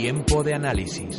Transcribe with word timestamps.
Tiempo 0.00 0.44
de 0.44 0.54
análisis. 0.54 1.18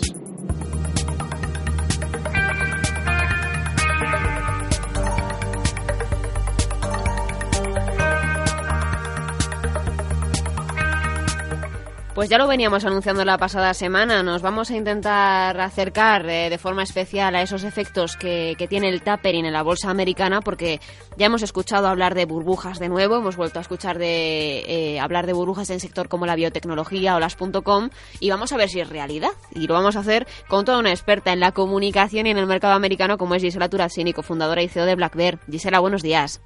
Pues 12.20 12.30
ya 12.30 12.38
lo 12.38 12.48
veníamos 12.48 12.84
anunciando 12.84 13.24
la 13.24 13.38
pasada 13.38 13.74
semana. 13.74 14.24
Nos 14.24 14.42
vamos 14.42 14.70
a 14.70 14.76
intentar 14.76 15.58
acercar 15.62 16.30
eh, 16.30 16.50
de 16.50 16.58
forma 16.58 16.84
especial 16.84 17.34
a 17.34 17.42
esos 17.42 17.64
efectos 17.64 18.18
que, 18.18 18.58
tiene 18.70 18.90
el 18.90 19.02
tapering 19.02 19.46
en 19.46 19.54
la 19.54 19.64
bolsa 19.64 19.90
americana, 19.90 20.42
porque 20.42 20.82
ya 21.16 21.28
hemos 21.28 21.44
escuchado 21.44 21.88
hablar 21.88 22.16
de 22.16 22.26
burbujas 22.26 22.78
de 22.78 22.90
nuevo, 22.90 23.16
hemos 23.16 23.38
vuelto 23.38 23.60
a 23.60 23.62
escuchar 23.62 23.98
de 23.98 24.66
eh, 24.68 25.00
hablar 25.00 25.28
de 25.28 25.32
burbujas 25.32 25.70
en 25.70 25.80
sector 25.80 26.10
como 26.10 26.26
la 26.26 26.36
biotecnología 26.36 27.16
o 27.16 27.22
las 27.22 27.38
.com, 27.38 27.90
y 28.20 28.30
vamos 28.30 28.52
a 28.52 28.58
ver 28.58 28.68
si 28.68 28.82
es 28.82 28.90
realidad. 28.90 29.32
Y 29.56 29.68
lo 29.68 29.76
vamos 29.76 29.96
a 29.96 30.00
hacer 30.00 30.28
con 30.50 30.66
toda 30.66 30.80
una 30.80 30.90
experta 30.90 31.32
en 31.32 31.40
la 31.40 31.54
comunicación 31.54 32.28
y 32.28 32.32
en 32.32 32.38
el 32.38 32.48
mercado 32.48 32.74
americano, 32.74 33.18
como 33.18 33.36
es 33.36 33.44
Gisela 33.44 33.70
Turazzini, 33.70 34.12
cofundadora 34.12 34.62
y 34.62 34.68
CEO 34.68 34.84
de 34.84 34.96
Black 34.96 35.16
Bear. 35.16 35.40
Gisela, 35.50 35.80
buenos 35.80 36.02
días. 36.02 36.42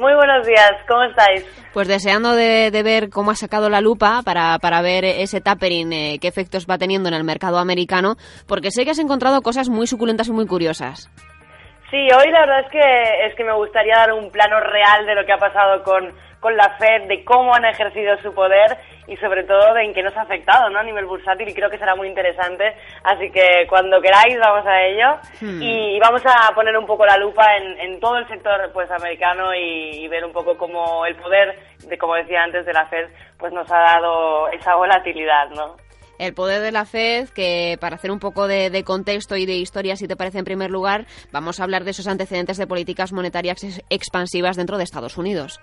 Muy 0.00 0.14
buenos 0.14 0.46
días, 0.46 0.72
¿cómo 0.88 1.02
estáis? 1.02 1.44
Pues 1.74 1.86
deseando 1.86 2.34
de, 2.34 2.70
ver 2.82 3.10
cómo 3.10 3.32
ha 3.32 3.34
sacado 3.34 3.68
la 3.68 3.82
lupa 3.82 4.22
para, 4.24 4.58
para 4.58 4.80
ver 4.80 5.04
ese 5.04 5.42
tapering, 5.42 5.92
eh, 5.92 6.18
qué 6.18 6.26
efectos 6.26 6.64
va 6.64 6.78
teniendo 6.78 7.10
en 7.10 7.14
el 7.14 7.22
mercado 7.22 7.58
americano, 7.58 8.14
porque 8.48 8.70
sé 8.70 8.86
que 8.86 8.92
has 8.92 8.98
encontrado 8.98 9.42
cosas 9.42 9.68
muy 9.68 9.86
suculentas 9.86 10.28
y 10.28 10.32
muy 10.32 10.46
curiosas. 10.46 11.10
Sí, 11.90 11.98
hoy 12.16 12.32
la 12.32 12.40
verdad 12.40 12.60
es 12.60 12.70
que, 12.72 13.26
es 13.26 13.34
que 13.34 13.44
me 13.44 13.52
gustaría 13.52 13.94
dar 13.94 14.14
un 14.14 14.30
plano 14.30 14.58
real 14.60 15.04
de 15.04 15.14
lo 15.14 15.26
que 15.26 15.34
ha 15.34 15.36
pasado 15.36 15.82
con, 15.82 16.14
con 16.40 16.56
la 16.56 16.78
Fed, 16.78 17.06
de 17.06 17.22
cómo 17.22 17.54
han 17.54 17.66
ejercido 17.66 18.16
su 18.22 18.32
poder 18.32 18.78
y 19.10 19.16
sobre 19.16 19.42
todo 19.42 19.74
de 19.74 19.82
en 19.82 19.92
qué 19.92 20.02
nos 20.04 20.16
ha 20.16 20.22
afectado 20.22 20.70
¿no? 20.70 20.78
a 20.78 20.84
nivel 20.84 21.04
bursátil 21.04 21.48
y 21.48 21.52
creo 21.52 21.68
que 21.68 21.78
será 21.78 21.96
muy 21.96 22.06
interesante. 22.06 22.76
Así 23.02 23.28
que 23.32 23.66
cuando 23.68 24.00
queráis 24.00 24.38
vamos 24.38 24.64
a 24.64 24.82
ello 24.82 25.18
hmm. 25.40 25.60
y 25.60 25.98
vamos 25.98 26.22
a 26.24 26.54
poner 26.54 26.76
un 26.78 26.86
poco 26.86 27.04
la 27.04 27.16
lupa 27.16 27.56
en, 27.56 27.78
en 27.80 28.00
todo 28.00 28.18
el 28.18 28.28
sector 28.28 28.70
pues 28.72 28.88
americano 28.90 29.52
y, 29.52 30.06
ver 30.10 30.24
un 30.24 30.32
poco 30.32 30.56
cómo 30.56 31.06
el 31.06 31.14
poder, 31.16 31.56
de 31.86 31.98
como 31.98 32.14
decía 32.14 32.42
antes, 32.42 32.66
de 32.66 32.72
la 32.72 32.86
Fed 32.86 33.06
pues 33.38 33.52
nos 33.52 33.70
ha 33.70 33.78
dado 33.78 34.48
esa 34.48 34.74
volatilidad, 34.74 35.50
¿no? 35.50 35.76
el 36.18 36.34
poder 36.34 36.60
de 36.60 36.70
la 36.70 36.84
Fed, 36.84 37.30
que 37.30 37.78
para 37.80 37.96
hacer 37.96 38.10
un 38.10 38.18
poco 38.18 38.46
de, 38.46 38.84
contexto 38.84 39.36
y 39.36 39.46
de 39.46 39.54
historia, 39.54 39.96
si 39.96 40.06
te 40.06 40.16
parece 40.16 40.38
en 40.38 40.44
primer 40.44 40.70
lugar, 40.70 41.06
vamos 41.32 41.58
a 41.58 41.64
hablar 41.64 41.84
de 41.84 41.92
esos 41.92 42.06
antecedentes 42.06 42.58
de 42.58 42.66
políticas 42.66 43.12
monetarias 43.12 43.82
expansivas 43.88 44.56
dentro 44.56 44.76
de 44.76 44.84
Estados 44.84 45.16
Unidos. 45.16 45.60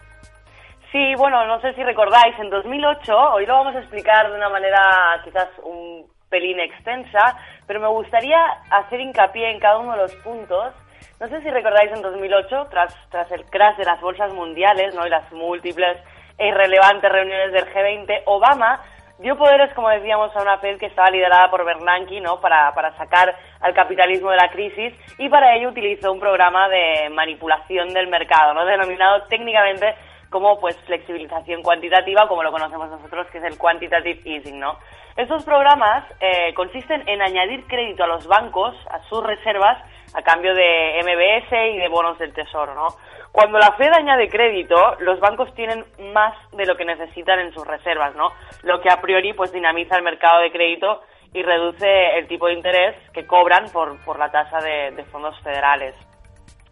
Sí, 0.98 1.14
bueno, 1.16 1.46
no 1.46 1.62
sé 1.62 1.76
si 1.76 1.84
recordáis, 1.84 2.34
en 2.40 2.50
2008, 2.50 3.16
hoy 3.34 3.46
lo 3.46 3.54
vamos 3.54 3.76
a 3.76 3.80
explicar 3.82 4.32
de 4.32 4.36
una 4.36 4.50
manera 4.50 5.22
quizás 5.24 5.48
un 5.62 6.08
pelín 6.28 6.60
extensa, 6.60 7.38
pero 7.68 7.80
me 7.80 7.88
gustaría 7.88 8.44
hacer 8.72 9.02
hincapié 9.02 9.52
en 9.52 9.60
cada 9.60 9.78
uno 9.78 9.92
de 9.92 10.00
los 10.00 10.16
puntos. 10.16 10.74
No 11.20 11.28
sé 11.28 11.40
si 11.44 11.52
recordáis 11.52 11.92
en 11.92 12.02
2008, 12.02 12.70
tras, 12.72 12.96
tras 13.12 13.32
el 13.32 13.46
crash 13.46 13.78
de 13.78 13.86
las 13.86 14.02
bolsas 14.02 14.34
mundiales 14.34 14.96
¿no? 14.96 15.06
y 15.06 15.10
las 15.12 15.32
múltiples 15.32 15.98
e 16.40 16.48
irrelevantes 16.48 17.12
reuniones 17.12 17.54
del 17.54 17.72
G20, 17.72 18.24
Obama 18.26 18.82
dio 19.20 19.38
poderes, 19.38 19.72
como 19.76 19.90
decíamos, 19.90 20.36
a 20.36 20.42
una 20.42 20.58
Fed 20.58 20.80
que 20.80 20.88
estaba 20.88 21.12
liderada 21.12 21.52
por 21.52 21.64
Bernanke, 21.64 22.22
¿no? 22.22 22.42
Para, 22.42 22.74
para 22.74 22.98
sacar 22.98 23.36
al 23.60 23.74
capitalismo 23.76 24.32
de 24.32 24.38
la 24.38 24.50
crisis 24.50 24.96
y 25.20 25.30
para 25.30 25.56
ello 25.56 25.70
utilizó 25.70 26.12
un 26.12 26.20
programa 26.20 26.70
de 26.70 27.10
manipulación 27.12 27.94
del 27.94 28.08
mercado, 28.08 28.56
¿no? 28.56 28.66
Denominado 28.66 29.24
técnicamente 29.24 29.96
como 30.30 30.60
pues 30.60 30.78
flexibilización 30.86 31.64
cuantitativa, 31.64 32.28
como 32.28 32.44
lo 32.44 32.52
conocemos 32.52 32.90
nosotros, 32.90 33.28
que 33.32 33.38
es 33.38 33.44
el 33.44 33.58
quantitative 33.58 34.22
easing, 34.26 34.60
¿no? 34.60 34.78
Estos 35.16 35.44
programas 35.44 36.06
eh, 36.20 36.54
consisten 36.54 37.08
en 37.08 37.22
añadir 37.22 37.66
crédito 37.66 38.04
a 38.04 38.08
los 38.08 38.28
bancos, 38.28 38.76
a 38.92 39.00
sus 39.10 39.24
reservas, 39.24 39.82
a 40.14 40.22
cambio 40.22 40.54
de 40.54 41.02
MBS 41.04 41.52
y 41.74 41.78
de 41.78 41.88
bonos 41.90 42.20
del 42.20 42.34
tesoro, 42.34 42.76
¿no? 42.76 42.88
Cuando 43.32 43.60
la 43.60 43.72
Fed 43.74 43.92
añade 43.94 44.30
crédito, 44.30 44.96
los 45.00 45.20
bancos 45.20 45.54
tienen 45.54 45.86
más 46.14 46.34
de 46.54 46.66
lo 46.66 46.76
que 46.76 46.86
necesitan 46.86 47.40
en 47.40 47.54
sus 47.54 47.66
reservas, 47.68 48.16
¿no? 48.16 48.32
Lo 48.64 48.80
que 48.82 48.90
a 48.90 49.02
priori 49.02 49.34
pues 49.34 49.52
dinamiza 49.52 49.98
el 49.98 50.04
mercado 50.04 50.42
de 50.42 50.52
crédito 50.52 51.02
y 51.34 51.44
reduce 51.44 52.18
el 52.18 52.28
tipo 52.28 52.48
de 52.48 52.54
interés 52.54 52.96
que 53.12 53.28
cobran 53.28 53.70
por, 53.72 54.04
por 54.06 54.18
la 54.18 54.32
tasa 54.32 54.60
de, 54.60 54.92
de 54.92 55.04
fondos 55.06 55.40
federales. 55.42 55.96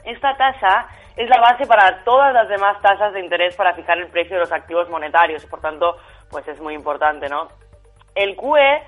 Esta 0.05 0.35
tasa 0.37 0.87
es 1.17 1.27
la 1.29 1.39
base 1.39 1.65
para 1.65 2.03
todas 2.03 2.33
las 2.33 2.47
demás 2.47 2.79
tasas 2.81 3.13
de 3.13 3.21
interés 3.21 3.55
para 3.55 3.73
fijar 3.73 3.97
el 3.97 4.07
precio 4.07 4.35
de 4.35 4.41
los 4.41 4.51
activos 4.51 4.89
monetarios 4.89 5.45
por 5.45 5.61
tanto 5.61 5.97
pues 6.29 6.47
es 6.47 6.59
muy 6.61 6.73
importante, 6.73 7.27
¿no? 7.29 7.47
El 8.13 8.35
QE 8.35 8.83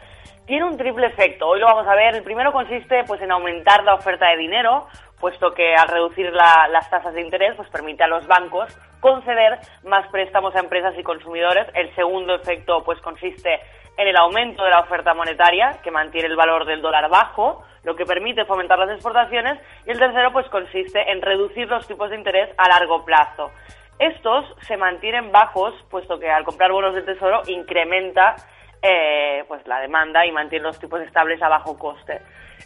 tiene 0.45 0.63
un 0.63 0.78
triple 0.78 1.07
efecto. 1.07 1.47
Hoy 1.47 1.59
lo 1.59 1.66
vamos 1.66 1.88
a 1.88 1.95
ver. 1.95 2.16
El 2.16 2.23
primero 2.23 2.51
consiste 2.51 3.03
pues 3.05 3.22
en 3.22 3.31
aumentar 3.31 3.83
la 3.83 3.95
oferta 3.95 4.29
de 4.29 4.38
dinero, 4.38 4.88
puesto 5.19 5.53
que 5.53 5.75
al 5.75 5.88
reducir 5.89 6.31
las 6.31 6.89
tasas 6.89 7.13
de 7.13 7.22
interés 7.22 7.53
pues 7.55 7.69
permite 7.69 8.03
a 8.03 8.07
los 8.07 8.25
bancos 8.28 8.75
conceder 8.99 9.59
más 9.84 10.07
préstamos 10.07 10.55
a 10.55 10.59
empresas 10.59 10.94
y 10.97 11.03
consumidores. 11.03 11.67
El 11.73 11.94
segundo 11.95 12.35
efecto 12.35 12.84
pues 12.84 12.99
consiste 13.01 13.59
en 13.97 14.08
el 14.08 14.16
aumento 14.16 14.63
de 14.63 14.69
la 14.69 14.80
oferta 14.80 15.13
monetaria, 15.13 15.80
que 15.84 15.91
mantiene 15.91 16.28
el 16.28 16.35
valor 16.35 16.66
del 16.66 16.81
dólar 16.81 17.09
bajo, 17.09 17.63
lo 17.84 17.96
que 17.96 18.06
permite 18.06 18.46
fomentar 18.46 18.78
las 18.78 18.91
exportaciones, 18.91 19.59
y 19.85 19.91
el 19.91 20.00
tercero 20.00 20.31
pues 20.31 20.47
consiste 20.50 21.12
en 21.12 21.22
reducir 21.22 21.68
los 21.68 21.88
tipos 21.88 22.09
de 22.09 22.18
interés 22.18 22.50
a 22.58 22.69
largo 22.69 23.03
plazo. 23.03 23.52
Estos 24.00 24.46
se 24.62 24.78
mantienen 24.78 25.31
bajos, 25.31 25.74
puesto 25.90 26.19
que 26.19 26.30
al 26.30 26.44
comprar 26.44 26.72
bonos 26.72 26.94
de 26.94 27.02
tesoro 27.02 27.41
incrementa 27.47 28.35
eh, 28.81 29.44
pues 29.47 29.66
la 29.66 29.80
demanda 29.80 30.25
y 30.25 30.31
mantiene 30.31 30.64
los 30.64 30.79
tipos 30.79 31.02
estables 31.02 31.41
a 31.41 31.50
bajo 31.50 31.78
coste. 31.79 32.22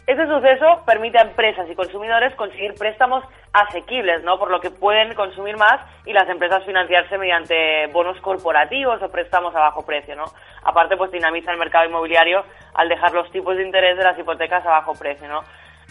Este 0.06 0.26
suceso 0.26 0.82
permite 0.84 1.18
a 1.18 1.22
empresas 1.22 1.70
y 1.70 1.76
consumidores 1.76 2.34
conseguir 2.34 2.74
préstamos 2.74 3.24
asequibles, 3.52 4.24
¿no? 4.24 4.36
Por 4.36 4.50
lo 4.50 4.60
que 4.60 4.70
pueden 4.70 5.14
consumir 5.14 5.56
más 5.56 5.80
y 6.04 6.12
las 6.12 6.28
empresas 6.28 6.64
financiarse 6.64 7.16
mediante 7.18 7.86
bonos 7.92 8.20
corporativos 8.20 9.00
o 9.00 9.08
préstamos 9.10 9.54
a 9.54 9.60
bajo 9.60 9.86
precio, 9.86 10.16
¿no? 10.16 10.24
Aparte, 10.64 10.96
pues 10.96 11.12
dinamiza 11.12 11.52
el 11.52 11.58
mercado 11.58 11.88
inmobiliario 11.88 12.44
al 12.74 12.88
dejar 12.88 13.12
los 13.12 13.30
tipos 13.30 13.56
de 13.56 13.64
interés 13.64 13.96
de 13.96 14.02
las 14.02 14.18
hipotecas 14.18 14.66
a 14.66 14.70
bajo 14.70 14.94
precio, 14.94 15.28
¿no? 15.28 15.42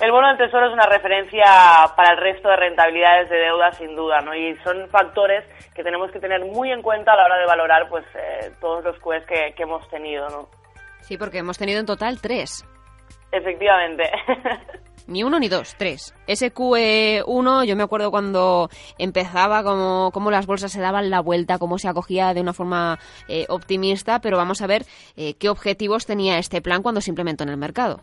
El 0.01 0.11
bono 0.11 0.27
del 0.27 0.37
tesoro 0.37 0.67
es 0.67 0.73
una 0.73 0.87
referencia 0.87 1.43
para 1.95 2.13
el 2.13 2.17
resto 2.17 2.49
de 2.49 2.55
rentabilidades 2.57 3.29
de 3.29 3.37
deuda, 3.37 3.71
sin 3.73 3.95
duda, 3.95 4.19
¿no? 4.19 4.35
Y 4.35 4.57
son 4.63 4.89
factores 4.89 5.45
que 5.73 5.83
tenemos 5.83 6.11
que 6.11 6.19
tener 6.19 6.43
muy 6.43 6.71
en 6.71 6.81
cuenta 6.81 7.13
a 7.13 7.15
la 7.15 7.25
hora 7.25 7.37
de 7.37 7.45
valorar, 7.45 7.87
pues, 7.87 8.03
eh, 8.15 8.51
todos 8.59 8.83
los 8.83 8.97
QEs 8.99 9.25
que, 9.25 9.53
que 9.55 9.63
hemos 9.63 9.87
tenido, 9.89 10.27
¿no? 10.29 10.49
Sí, 11.01 11.17
porque 11.17 11.37
hemos 11.37 11.57
tenido 11.57 11.79
en 11.79 11.85
total 11.85 12.19
tres. 12.19 12.65
Efectivamente. 13.31 14.03
Ni 15.07 15.23
uno 15.23 15.39
ni 15.39 15.49
dos, 15.49 15.75
tres. 15.77 16.13
Ese 16.27 16.53
QE1, 16.53 17.65
yo 17.65 17.75
me 17.75 17.83
acuerdo 17.83 18.11
cuando 18.11 18.69
empezaba, 18.97 19.63
como, 19.63 20.11
cómo 20.13 20.31
las 20.31 20.45
bolsas 20.45 20.71
se 20.71 20.79
daban 20.79 21.09
la 21.09 21.21
vuelta, 21.21 21.57
cómo 21.57 21.79
se 21.79 21.89
acogía 21.89 22.33
de 22.33 22.41
una 22.41 22.53
forma 22.53 22.99
eh, 23.27 23.45
optimista, 23.49 24.21
pero 24.21 24.37
vamos 24.37 24.61
a 24.61 24.67
ver 24.67 24.85
eh, 25.17 25.33
qué 25.33 25.49
objetivos 25.49 26.05
tenía 26.05 26.37
este 26.37 26.61
plan 26.61 26.81
cuando 26.81 27.01
se 27.01 27.11
implementó 27.11 27.43
en 27.43 27.49
el 27.49 27.57
mercado. 27.57 28.01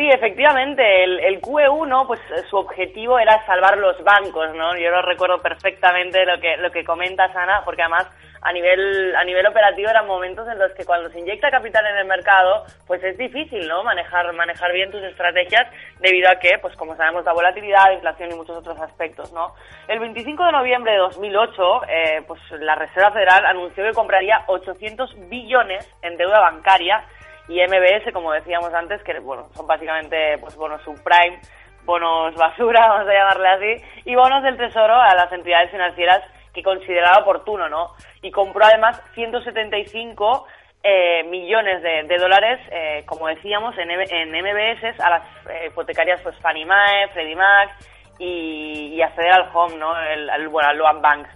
Sí, 0.00 0.08
efectivamente, 0.08 1.04
el, 1.04 1.20
el, 1.20 1.42
QE1, 1.42 2.06
pues 2.06 2.20
su 2.48 2.56
objetivo 2.56 3.18
era 3.18 3.44
salvar 3.44 3.76
los 3.76 4.02
bancos, 4.02 4.48
¿no? 4.54 4.74
Yo 4.78 4.88
lo 4.90 5.02
recuerdo 5.02 5.42
perfectamente 5.42 6.24
lo 6.24 6.40
que, 6.40 6.56
lo 6.56 6.72
que 6.72 6.84
comenta 6.84 7.24
Ana, 7.24 7.60
porque 7.66 7.82
además 7.82 8.08
a 8.40 8.50
nivel, 8.50 9.14
a 9.14 9.22
nivel 9.24 9.46
operativo 9.46 9.90
eran 9.90 10.06
momentos 10.06 10.48
en 10.48 10.58
los 10.58 10.72
que 10.72 10.86
cuando 10.86 11.10
se 11.10 11.18
inyecta 11.18 11.50
capital 11.50 11.84
en 11.84 11.98
el 11.98 12.06
mercado, 12.06 12.64
pues 12.86 13.04
es 13.04 13.18
difícil, 13.18 13.68
¿no? 13.68 13.84
Manejar, 13.84 14.32
manejar 14.32 14.72
bien 14.72 14.90
tus 14.90 15.02
estrategias 15.02 15.68
debido 15.98 16.30
a 16.30 16.36
que, 16.36 16.56
pues 16.62 16.74
como 16.76 16.96
sabemos, 16.96 17.26
la 17.26 17.34
volatilidad, 17.34 17.88
la 17.88 17.92
inflación 17.92 18.30
y 18.32 18.36
muchos 18.36 18.56
otros 18.56 18.80
aspectos, 18.80 19.30
¿no? 19.34 19.52
El 19.86 20.00
25 20.00 20.46
de 20.46 20.52
noviembre 20.52 20.92
de 20.92 20.98
2008, 20.98 21.80
eh, 21.86 22.22
pues 22.26 22.40
la 22.52 22.74
Reserva 22.74 23.10
Federal 23.10 23.44
anunció 23.44 23.84
que 23.84 23.92
compraría 23.92 24.44
800 24.46 25.28
billones 25.28 25.86
en 26.00 26.16
deuda 26.16 26.40
bancaria 26.40 27.04
y 27.48 27.60
MBS, 27.62 28.12
como 28.12 28.32
decíamos 28.32 28.72
antes, 28.72 29.02
que 29.02 29.18
bueno, 29.20 29.48
son 29.54 29.66
básicamente 29.66 30.38
pues 30.38 30.56
bonos 30.56 30.82
subprime, 30.82 31.40
bonos 31.84 32.34
basura, 32.34 32.80
vamos 32.88 33.08
a 33.08 33.12
llamarle 33.12 33.48
así, 33.48 33.84
y 34.04 34.14
bonos 34.14 34.42
del 34.42 34.56
Tesoro 34.56 34.94
a 34.94 35.14
las 35.14 35.32
entidades 35.32 35.70
financieras 35.70 36.20
que 36.52 36.62
consideraba 36.62 37.22
oportuno, 37.22 37.68
¿no? 37.68 37.94
Y 38.22 38.30
compró 38.30 38.64
además 38.64 39.00
175 39.14 40.46
eh, 40.82 41.24
millones 41.24 41.82
de, 41.82 42.16
dólares, 42.16 42.58
eh, 42.70 43.04
como 43.06 43.28
decíamos, 43.28 43.76
en, 43.76 43.90
en 43.90 44.30
MBS 44.30 44.98
a 45.00 45.10
las 45.10 45.22
eh, 45.48 45.66
hipotecarias 45.68 46.22
pues 46.22 46.36
Fannie 46.38 46.64
Mae, 46.64 47.08
Freddie 47.12 47.36
Mac 47.36 47.70
y, 48.18 48.94
y 48.94 49.02
a 49.02 49.10
Federal 49.10 49.50
Home, 49.52 49.76
¿no? 49.76 49.98
El, 50.00 50.48
bueno, 50.48 50.70
al 50.70 50.78
Loan 50.78 51.02
Banks. 51.02 51.30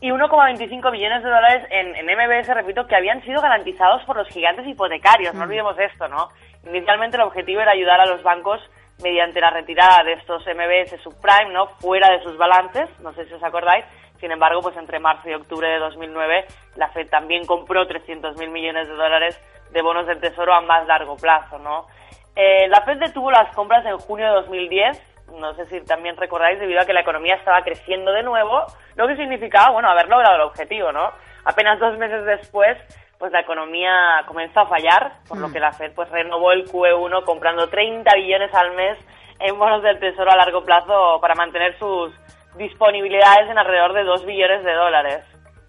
Y 0.00 0.10
1,25 0.10 0.92
millones 0.92 1.22
de 1.22 1.28
dólares 1.30 1.66
en, 1.70 1.96
en, 1.96 2.06
MBS, 2.06 2.48
repito, 2.54 2.86
que 2.86 2.96
habían 2.96 3.22
sido 3.22 3.40
garantizados 3.40 4.04
por 4.04 4.16
los 4.16 4.28
gigantes 4.28 4.66
hipotecarios. 4.66 5.34
No 5.34 5.40
mm. 5.40 5.42
olvidemos 5.44 5.78
esto, 5.78 6.08
¿no? 6.08 6.28
Inicialmente 6.66 7.16
el 7.16 7.22
objetivo 7.22 7.60
era 7.60 7.72
ayudar 7.72 8.00
a 8.00 8.06
los 8.06 8.22
bancos 8.22 8.60
mediante 9.02 9.40
la 9.40 9.50
retirada 9.50 10.02
de 10.04 10.14
estos 10.14 10.42
MBS 10.46 11.00
subprime, 11.02 11.52
¿no? 11.52 11.68
Fuera 11.80 12.10
de 12.10 12.22
sus 12.22 12.36
balances, 12.36 12.88
no 13.00 13.12
sé 13.12 13.26
si 13.26 13.34
os 13.34 13.42
acordáis, 13.42 13.84
sin 14.20 14.32
embargo, 14.32 14.60
pues 14.62 14.76
entre 14.76 14.98
marzo 14.98 15.28
y 15.28 15.34
octubre 15.34 15.68
de 15.68 15.78
2009 15.78 16.46
la 16.76 16.88
Fed 16.88 17.08
también 17.08 17.44
compró 17.44 17.86
300.000 17.86 18.48
millones 18.50 18.88
de 18.88 18.94
dólares 18.94 19.40
de 19.70 19.82
bonos 19.82 20.06
del 20.06 20.20
Tesoro 20.20 20.54
a 20.54 20.60
más 20.60 20.86
largo 20.86 21.16
plazo, 21.16 21.58
¿no? 21.58 21.86
Eh, 22.34 22.68
la 22.68 22.82
Fed 22.82 22.98
detuvo 22.98 23.30
las 23.30 23.54
compras 23.54 23.84
en 23.86 23.98
junio 23.98 24.26
de 24.26 24.32
2010, 24.32 25.15
no 25.32 25.54
sé 25.54 25.66
si 25.66 25.80
también 25.84 26.16
recordáis, 26.16 26.58
debido 26.58 26.80
a 26.80 26.84
que 26.86 26.92
la 26.92 27.00
economía 27.00 27.34
estaba 27.36 27.62
creciendo 27.62 28.12
de 28.12 28.22
nuevo, 28.22 28.64
lo 28.96 29.06
que 29.06 29.16
significaba, 29.16 29.70
bueno, 29.70 29.90
haber 29.90 30.08
logrado 30.08 30.36
el 30.36 30.42
objetivo, 30.42 30.92
¿no? 30.92 31.10
Apenas 31.44 31.78
dos 31.78 31.96
meses 31.98 32.24
después, 32.24 32.76
pues 33.18 33.32
la 33.32 33.40
economía 33.40 34.22
comenzó 34.26 34.60
a 34.60 34.66
fallar, 34.66 35.20
por 35.28 35.38
lo 35.38 35.48
mm. 35.48 35.52
que 35.52 35.60
la 35.60 35.72
Fed 35.72 35.92
pues 35.94 36.08
renovó 36.10 36.52
el 36.52 36.66
QE1 36.66 37.24
comprando 37.24 37.68
30 37.68 38.14
billones 38.14 38.54
al 38.54 38.74
mes 38.74 38.98
en 39.40 39.58
bonos 39.58 39.82
del 39.82 39.98
Tesoro 39.98 40.30
a 40.30 40.36
largo 40.36 40.62
plazo 40.64 41.18
para 41.20 41.34
mantener 41.34 41.78
sus 41.78 42.12
disponibilidades 42.56 43.50
en 43.50 43.58
alrededor 43.58 43.92
de 43.94 44.04
2 44.04 44.26
billones 44.26 44.64
de 44.64 44.72
dólares. 44.72 45.24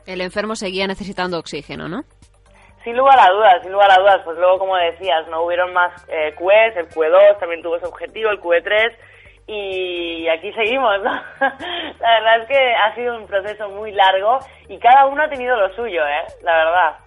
El 0.05 0.21
enfermo 0.21 0.55
seguía 0.55 0.87
necesitando 0.87 1.37
oxígeno, 1.37 1.89
¿no? 1.89 2.03
Sin 2.83 2.95
lugar 2.95 3.19
a 3.19 3.29
dudas, 3.29 3.61
sin 3.61 3.73
lugar 3.73 3.91
a 3.91 3.99
dudas, 3.99 4.21
pues 4.23 4.37
luego, 4.37 4.59
como 4.59 4.77
decías, 4.77 5.27
no 5.27 5.43
hubieron 5.43 5.73
más 5.73 5.91
eh, 6.07 6.33
QEs, 6.35 6.77
el 6.77 6.87
QE2 6.87 7.37
también 7.37 7.61
tuvo 7.61 7.75
ese 7.75 7.85
objetivo, 7.85 8.29
el 8.29 8.39
QE3, 8.39 8.95
y 9.47 10.27
aquí 10.27 10.51
seguimos, 10.51 11.01
¿no? 11.03 11.11
la 11.39 12.19
verdad 12.19 12.41
es 12.41 12.47
que 12.47 12.75
ha 12.75 12.93
sido 12.95 13.17
un 13.17 13.25
proceso 13.25 13.69
muy 13.69 13.93
largo 13.93 14.39
y 14.67 14.77
cada 14.77 15.07
uno 15.07 15.23
ha 15.23 15.29
tenido 15.29 15.55
lo 15.55 15.73
suyo, 15.73 16.05
¿eh? 16.05 16.25
La 16.43 16.57
verdad. 16.57 16.97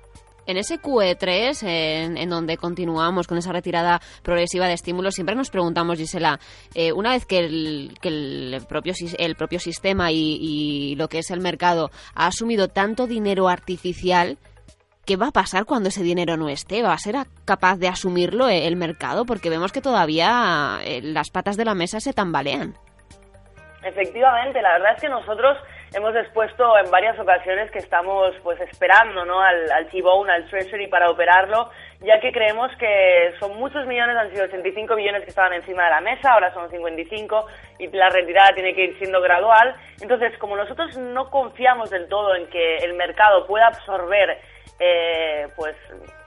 En 0.46 0.56
ese 0.56 0.81
QE3, 0.81 1.62
en, 2.19 2.31
donde 2.31 2.56
continuamos 2.56 3.28
con 3.28 3.38
esa 3.38 3.52
retirada 3.52 4.00
progresiva 4.22 4.66
de 4.66 4.72
estímulos, 4.72 5.14
siempre 5.14 5.37
nos 5.37 5.50
preguntamos, 5.50 5.98
Gisela, 5.98 6.40
eh, 6.75 6.92
una 6.92 7.10
vez 7.10 7.26
que 7.26 7.38
el, 7.38 7.92
propio, 8.69 8.92
el 9.19 9.37
propio 9.37 9.60
sistema 9.60 10.10
y, 10.10 10.96
lo 10.96 11.08
que 11.08 11.19
es 11.19 11.31
el 11.31 11.40
mercado 11.40 11.90
ha 12.14 12.26
asumido 12.26 12.66
tanto 12.66 13.06
dinero 13.06 13.48
artificial, 13.48 14.38
¿qué 15.05 15.17
va 15.17 15.29
a 15.29 15.32
pasar 15.32 15.64
cuando 15.64 15.88
ese 15.88 16.02
dinero 16.02 16.37
no 16.37 16.49
esté? 16.49 16.82
¿Va 16.82 16.93
a 16.93 16.99
ser 16.99 17.17
capaz 17.44 17.76
de 17.76 17.88
asumirlo 17.88 18.49
el 18.49 18.76
mercado? 18.76 19.25
Porque 19.26 19.50
vemos 19.50 19.73
que 19.73 19.81
todavía 19.81 20.79
eh, 20.85 21.00
las 21.02 21.31
patas 21.31 21.56
de 21.56 21.64
la 21.64 21.75
mesa 21.75 22.00
se 22.00 22.12
tambalean. 22.12 22.75
Efectivamente, 23.82 24.61
la 24.61 24.73
verdad 24.73 24.94
es 24.94 25.00
que 25.00 25.08
nosotros 25.08 25.56
hemos 25.94 26.14
expuesto 26.14 26.78
en 26.78 26.90
varias 26.90 27.19
ocasiones 27.19 27.70
que 27.70 27.78
estamos 27.78 28.32
pues 28.42 28.60
esperando 28.60 29.25
¿no? 29.25 29.40
al, 29.40 29.70
al 29.70 29.88
T-Bone, 29.88 30.32
al 30.32 30.48
Treasury 30.48 30.87
para 30.87 31.10
operarlo, 31.10 31.70
ya 32.00 32.20
que 32.20 32.32
creemos 32.32 32.70
que 32.78 33.34
son 33.38 33.56
muchos 33.56 33.87
millones, 33.87 34.16
han 34.16 34.31
sido 34.31 34.44
85 34.44 34.94
billones 34.94 35.22
que 35.25 35.31
estaban 35.31 35.52
encima 35.52 35.84
de 35.84 35.90
la 35.90 36.00
mesa, 36.00 36.32
ahora 36.32 36.52
son 36.54 36.70
55 36.70 37.46
y 37.78 37.88
la 37.88 38.08
retirada 38.08 38.54
tiene 38.54 38.75
que 38.75 38.84
ir 38.84 38.98
siendo 38.98 39.20
gradual. 39.20 39.75
Entonces, 40.00 40.37
como 40.38 40.56
nosotros 40.56 40.96
no 40.96 41.28
confiamos 41.31 41.90
del 41.90 42.08
todo 42.08 42.34
en 42.37 42.46
que 42.48 42.76
el 42.78 42.94
mercado 42.94 43.46
pueda 43.46 43.66
absorber, 43.66 44.38
eh, 44.78 45.48
pues 45.56 45.76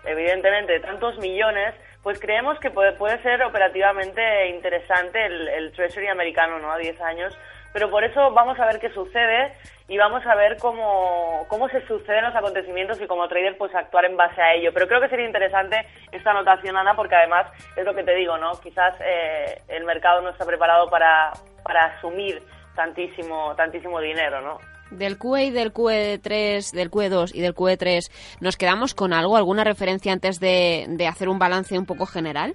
evidentemente, 0.05 0.79
tantos 0.81 1.17
millones, 1.19 1.73
pues 2.03 2.19
creemos 2.19 2.59
que 2.59 2.69
puede, 2.69 2.91
puede 2.93 3.21
ser 3.23 3.41
operativamente 3.43 4.47
interesante 4.49 5.25
el, 5.25 5.47
el 5.47 5.71
Treasury 5.71 6.07
americano, 6.07 6.59
¿no? 6.59 6.71
A 6.71 6.77
10 6.77 6.99
años, 7.01 7.33
pero 7.73 7.89
por 7.89 8.03
eso 8.03 8.31
vamos 8.31 8.59
a 8.59 8.65
ver 8.67 8.79
qué 8.79 8.89
sucede 8.93 9.53
y 9.87 9.97
vamos 9.97 10.25
a 10.25 10.35
ver 10.35 10.57
cómo, 10.57 11.45
cómo 11.49 11.67
se 11.69 11.85
suceden 11.87 12.23
los 12.23 12.35
acontecimientos 12.35 13.01
y 13.01 13.07
como 13.07 13.27
trader 13.27 13.57
pues 13.57 13.73
actuar 13.75 14.05
en 14.05 14.15
base 14.15 14.41
a 14.41 14.53
ello. 14.53 14.71
Pero 14.73 14.87
creo 14.87 15.01
que 15.01 15.09
sería 15.09 15.25
interesante 15.25 15.85
esta 16.11 16.31
anotación, 16.31 16.77
Ana, 16.77 16.95
porque 16.95 17.15
además 17.15 17.47
es 17.75 17.83
lo 17.83 17.93
que 17.93 18.03
te 18.03 18.15
digo, 18.15 18.37
¿no? 18.37 18.51
Quizás 18.61 18.95
eh, 19.01 19.61
el 19.67 19.83
mercado 19.83 20.21
no 20.21 20.29
está 20.29 20.45
preparado 20.45 20.87
para, 20.89 21.33
para 21.63 21.85
asumir 21.85 22.41
tantísimo, 22.75 23.55
tantísimo 23.55 23.99
dinero, 23.99 24.39
¿no? 24.41 24.59
Del 24.91 25.17
QE 25.17 25.45
y 25.45 25.51
del 25.51 25.73
QE3, 25.73 26.71
del 26.71 26.91
QE2 26.91 27.31
y 27.33 27.41
del 27.41 27.55
QE3, 27.55 28.39
¿nos 28.41 28.57
quedamos 28.57 28.93
con 28.93 29.11
algo, 29.11 29.35
alguna 29.35 29.63
referencia 29.63 30.13
antes 30.13 30.39
de, 30.39 30.85
de 30.87 31.07
hacer 31.07 31.29
un 31.29 31.39
balance 31.39 31.77
un 31.77 31.87
poco 31.87 32.05
general? 32.05 32.53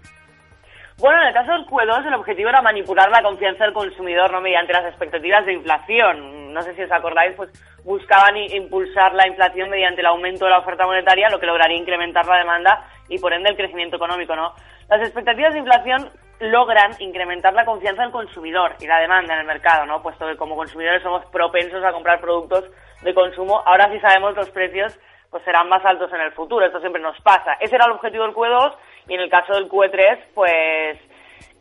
Bueno, 1.00 1.22
en 1.22 1.28
el 1.28 1.34
caso 1.34 1.52
del 1.52 1.64
Q2 1.64 2.08
el 2.08 2.14
objetivo 2.14 2.48
era 2.48 2.60
manipular 2.60 3.08
la 3.08 3.22
confianza 3.22 3.62
del 3.62 3.72
consumidor 3.72 4.32
no 4.32 4.40
mediante 4.40 4.72
las 4.72 4.84
expectativas 4.84 5.46
de 5.46 5.52
inflación. 5.52 6.52
No 6.52 6.60
sé 6.62 6.74
si 6.74 6.82
os 6.82 6.90
acordáis, 6.90 7.36
pues 7.36 7.50
buscaban 7.84 8.36
impulsar 8.36 9.14
la 9.14 9.28
inflación 9.28 9.70
mediante 9.70 10.00
el 10.00 10.08
aumento 10.08 10.46
de 10.46 10.50
la 10.50 10.58
oferta 10.58 10.86
monetaria, 10.86 11.30
lo 11.30 11.38
que 11.38 11.46
lograría 11.46 11.78
incrementar 11.78 12.26
la 12.26 12.38
demanda 12.38 12.84
y 13.08 13.16
por 13.20 13.32
ende 13.32 13.50
el 13.50 13.56
crecimiento 13.56 13.94
económico, 13.94 14.34
¿no? 14.34 14.54
Las 14.88 15.00
expectativas 15.02 15.52
de 15.52 15.60
inflación 15.60 16.10
logran 16.40 16.90
incrementar 16.98 17.54
la 17.54 17.64
confianza 17.64 18.02
del 18.02 18.10
consumidor 18.10 18.74
y 18.80 18.88
la 18.88 18.98
demanda 18.98 19.34
en 19.34 19.40
el 19.40 19.46
mercado, 19.46 19.86
¿no? 19.86 20.02
Puesto 20.02 20.26
que 20.26 20.36
como 20.36 20.56
consumidores 20.56 21.00
somos 21.04 21.24
propensos 21.26 21.84
a 21.84 21.92
comprar 21.92 22.20
productos 22.20 22.64
de 23.02 23.14
consumo, 23.14 23.62
ahora 23.64 23.88
sí 23.92 24.00
sabemos 24.00 24.34
los 24.34 24.50
precios 24.50 24.98
pues 25.30 25.44
serán 25.44 25.68
más 25.68 25.84
altos 25.84 26.12
en 26.12 26.22
el 26.22 26.32
futuro. 26.32 26.64
Esto 26.66 26.80
siempre 26.80 27.02
nos 27.02 27.20
pasa. 27.20 27.52
Ese 27.60 27.76
era 27.76 27.84
el 27.84 27.92
objetivo 27.92 28.24
del 28.24 28.34
Q2 28.34 28.74
y 29.08 29.14
en 29.14 29.20
el 29.20 29.30
caso 29.30 29.54
del 29.54 29.68
Q3, 29.68 30.18
pues 30.34 30.98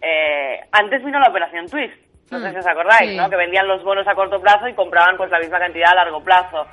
eh, 0.02 0.60
antes 0.72 1.04
vino 1.04 1.20
la 1.20 1.30
operación 1.30 1.68
Twist. 1.68 1.96
No 2.30 2.40
sé 2.40 2.50
mm, 2.50 2.52
si 2.52 2.58
os 2.60 2.68
acordáis, 2.68 3.16
¿no? 3.16 3.30
Que 3.30 3.36
vendían 3.38 3.68
los 3.68 3.84
bonos 3.84 4.08
a 4.08 4.16
corto 4.16 4.42
plazo 4.42 4.68
y 4.68 4.74
compraban 4.74 5.18
pues 5.18 5.32
la 5.32 5.40
misma 5.40 5.60
cantidad 5.60 5.92
a 5.92 5.96
largo 5.96 6.22
plazo. 6.24 6.68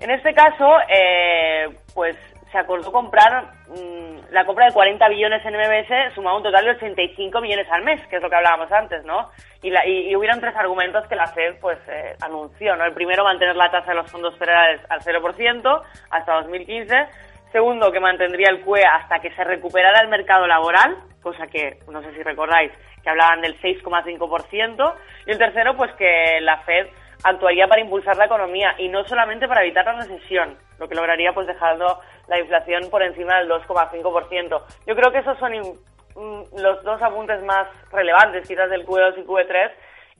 En 0.00 0.10
este 0.10 0.32
caso, 0.34 0.78
eh, 0.88 1.68
pues 1.94 2.16
se 2.50 2.58
acordó 2.58 2.90
comprar 2.90 3.44
mm, 3.68 4.08
la 4.30 4.44
compra 4.44 4.66
de 4.66 4.72
40 4.72 5.08
billones 5.08 5.44
en 5.44 5.54
MBS 5.54 6.14
sumaba 6.14 6.36
un 6.36 6.42
total 6.42 6.64
de 6.64 6.70
85 6.72 7.40
millones 7.40 7.66
al 7.70 7.82
mes, 7.82 8.00
que 8.08 8.16
es 8.16 8.22
lo 8.22 8.28
que 8.28 8.36
hablábamos 8.36 8.70
antes, 8.72 9.04
¿no? 9.04 9.30
Y, 9.62 9.70
la, 9.70 9.86
y, 9.86 10.14
hubieron 10.14 10.40
tres 10.40 10.54
argumentos 10.56 11.06
que 11.08 11.16
la 11.16 11.26
Fed 11.26 11.56
pues 11.60 11.78
eh, 11.88 12.14
anunció, 12.20 12.76
¿no? 12.76 12.84
El 12.84 12.92
primero, 12.92 13.24
mantener 13.24 13.56
la 13.56 13.70
tasa 13.70 13.90
de 13.90 13.96
los 13.96 14.10
fondos 14.10 14.36
federales 14.38 14.80
al 14.88 15.00
0% 15.00 15.82
hasta 16.10 16.34
2015. 16.34 17.06
Segundo, 17.52 17.90
que 17.90 18.00
mantendría 18.00 18.50
el 18.50 18.62
QE 18.62 18.84
hasta 18.84 19.20
que 19.20 19.34
se 19.34 19.42
recuperara 19.44 20.00
el 20.00 20.08
mercado 20.08 20.46
laboral, 20.46 20.96
cosa 21.22 21.46
que 21.46 21.78
no 21.90 22.02
sé 22.02 22.12
si 22.12 22.22
recordáis 22.22 22.72
que 23.02 23.10
hablaban 23.10 23.40
del 23.40 23.58
6,5%. 23.60 24.94
Y 25.26 25.30
el 25.30 25.38
tercero, 25.38 25.76
pues 25.76 25.92
que 25.92 26.40
la 26.42 26.58
Fed 26.58 26.88
actuaría 27.24 27.66
para 27.66 27.80
impulsar 27.80 28.16
la 28.16 28.26
economía 28.26 28.74
y 28.78 28.88
no 28.88 29.04
solamente 29.04 29.48
para 29.48 29.62
evitar 29.62 29.84
la 29.84 30.04
recesión, 30.04 30.56
lo 30.78 30.88
que 30.88 30.94
lograría 30.94 31.32
pues 31.32 31.46
dejando 31.46 32.00
la 32.28 32.38
inflación 32.38 32.90
por 32.90 33.02
encima 33.02 33.38
del 33.38 33.48
2,5%. 33.48 34.62
Yo 34.86 34.94
creo 34.94 35.10
que 35.10 35.18
esos 35.18 35.38
son 35.38 35.52
mm, 35.52 36.60
los 36.60 36.82
dos 36.84 37.02
apuntes 37.02 37.42
más 37.42 37.66
relevantes 37.90 38.46
quizás 38.46 38.70
del 38.70 38.86
Q2 38.86 39.18
y 39.18 39.24
Q3 39.24 39.70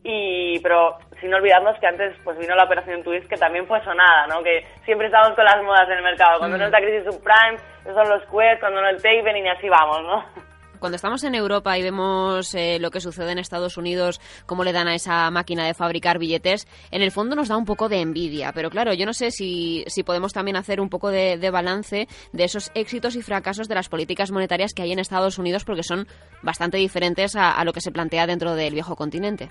y 0.02 0.58
pero 0.60 0.98
sin 1.20 1.34
olvidarnos 1.34 1.78
que 1.80 1.86
antes 1.86 2.16
pues 2.22 2.38
vino 2.38 2.54
la 2.54 2.64
operación 2.64 3.02
Twist 3.02 3.28
que 3.28 3.36
también 3.36 3.66
fue 3.66 3.82
sonada, 3.84 4.26
¿no? 4.28 4.42
Que 4.42 4.64
siempre 4.84 5.06
estamos 5.06 5.34
con 5.34 5.44
las 5.44 5.62
modas 5.62 5.88
en 5.88 5.98
el 5.98 6.04
mercado. 6.04 6.38
Cuando 6.38 6.56
mm. 6.56 6.60
no 6.60 6.66
es 6.66 6.72
la 6.72 6.80
crisis 6.80 7.04
subprime, 7.04 7.58
son 7.84 8.08
los 8.08 8.22
QE, 8.26 8.58
cuando 8.60 8.80
no 8.80 8.88
el 8.88 8.96
tapering 8.96 9.46
y 9.46 9.48
así 9.48 9.68
vamos, 9.68 10.02
¿no? 10.02 10.48
cuando 10.78 10.96
estamos 10.96 11.22
en 11.24 11.34
Europa 11.34 11.76
y 11.78 11.82
vemos 11.82 12.54
eh, 12.54 12.78
lo 12.80 12.90
que 12.90 13.00
sucede 13.00 13.32
en 13.32 13.38
Estados 13.38 13.76
Unidos, 13.76 14.20
cómo 14.46 14.64
le 14.64 14.72
dan 14.72 14.88
a 14.88 14.94
esa 14.94 15.30
máquina 15.30 15.66
de 15.66 15.74
fabricar 15.74 16.18
billetes, 16.18 16.66
en 16.90 17.02
el 17.02 17.10
fondo 17.10 17.36
nos 17.36 17.48
da 17.48 17.56
un 17.56 17.64
poco 17.64 17.88
de 17.88 18.00
envidia. 18.00 18.52
Pero 18.52 18.70
claro, 18.70 18.94
yo 18.94 19.06
no 19.06 19.12
sé 19.12 19.30
si, 19.30 19.84
si 19.88 20.02
podemos 20.02 20.32
también 20.32 20.56
hacer 20.56 20.80
un 20.80 20.88
poco 20.88 21.10
de, 21.10 21.48
balance 21.50 22.08
de 22.32 22.44
esos 22.44 22.70
éxitos 22.74 23.16
y 23.16 23.22
fracasos 23.22 23.68
de 23.68 23.74
las 23.74 23.88
políticas 23.88 24.30
monetarias 24.30 24.74
que 24.74 24.82
hay 24.82 24.92
en 24.92 24.98
Estados 24.98 25.38
Unidos, 25.38 25.64
porque 25.64 25.82
son 25.82 26.06
bastante 26.42 26.76
diferentes 26.76 27.36
a, 27.36 27.62
lo 27.64 27.72
que 27.72 27.80
se 27.80 27.90
plantea 27.90 28.26
dentro 28.26 28.54
del 28.54 28.74
viejo 28.74 28.96
continente. 28.96 29.50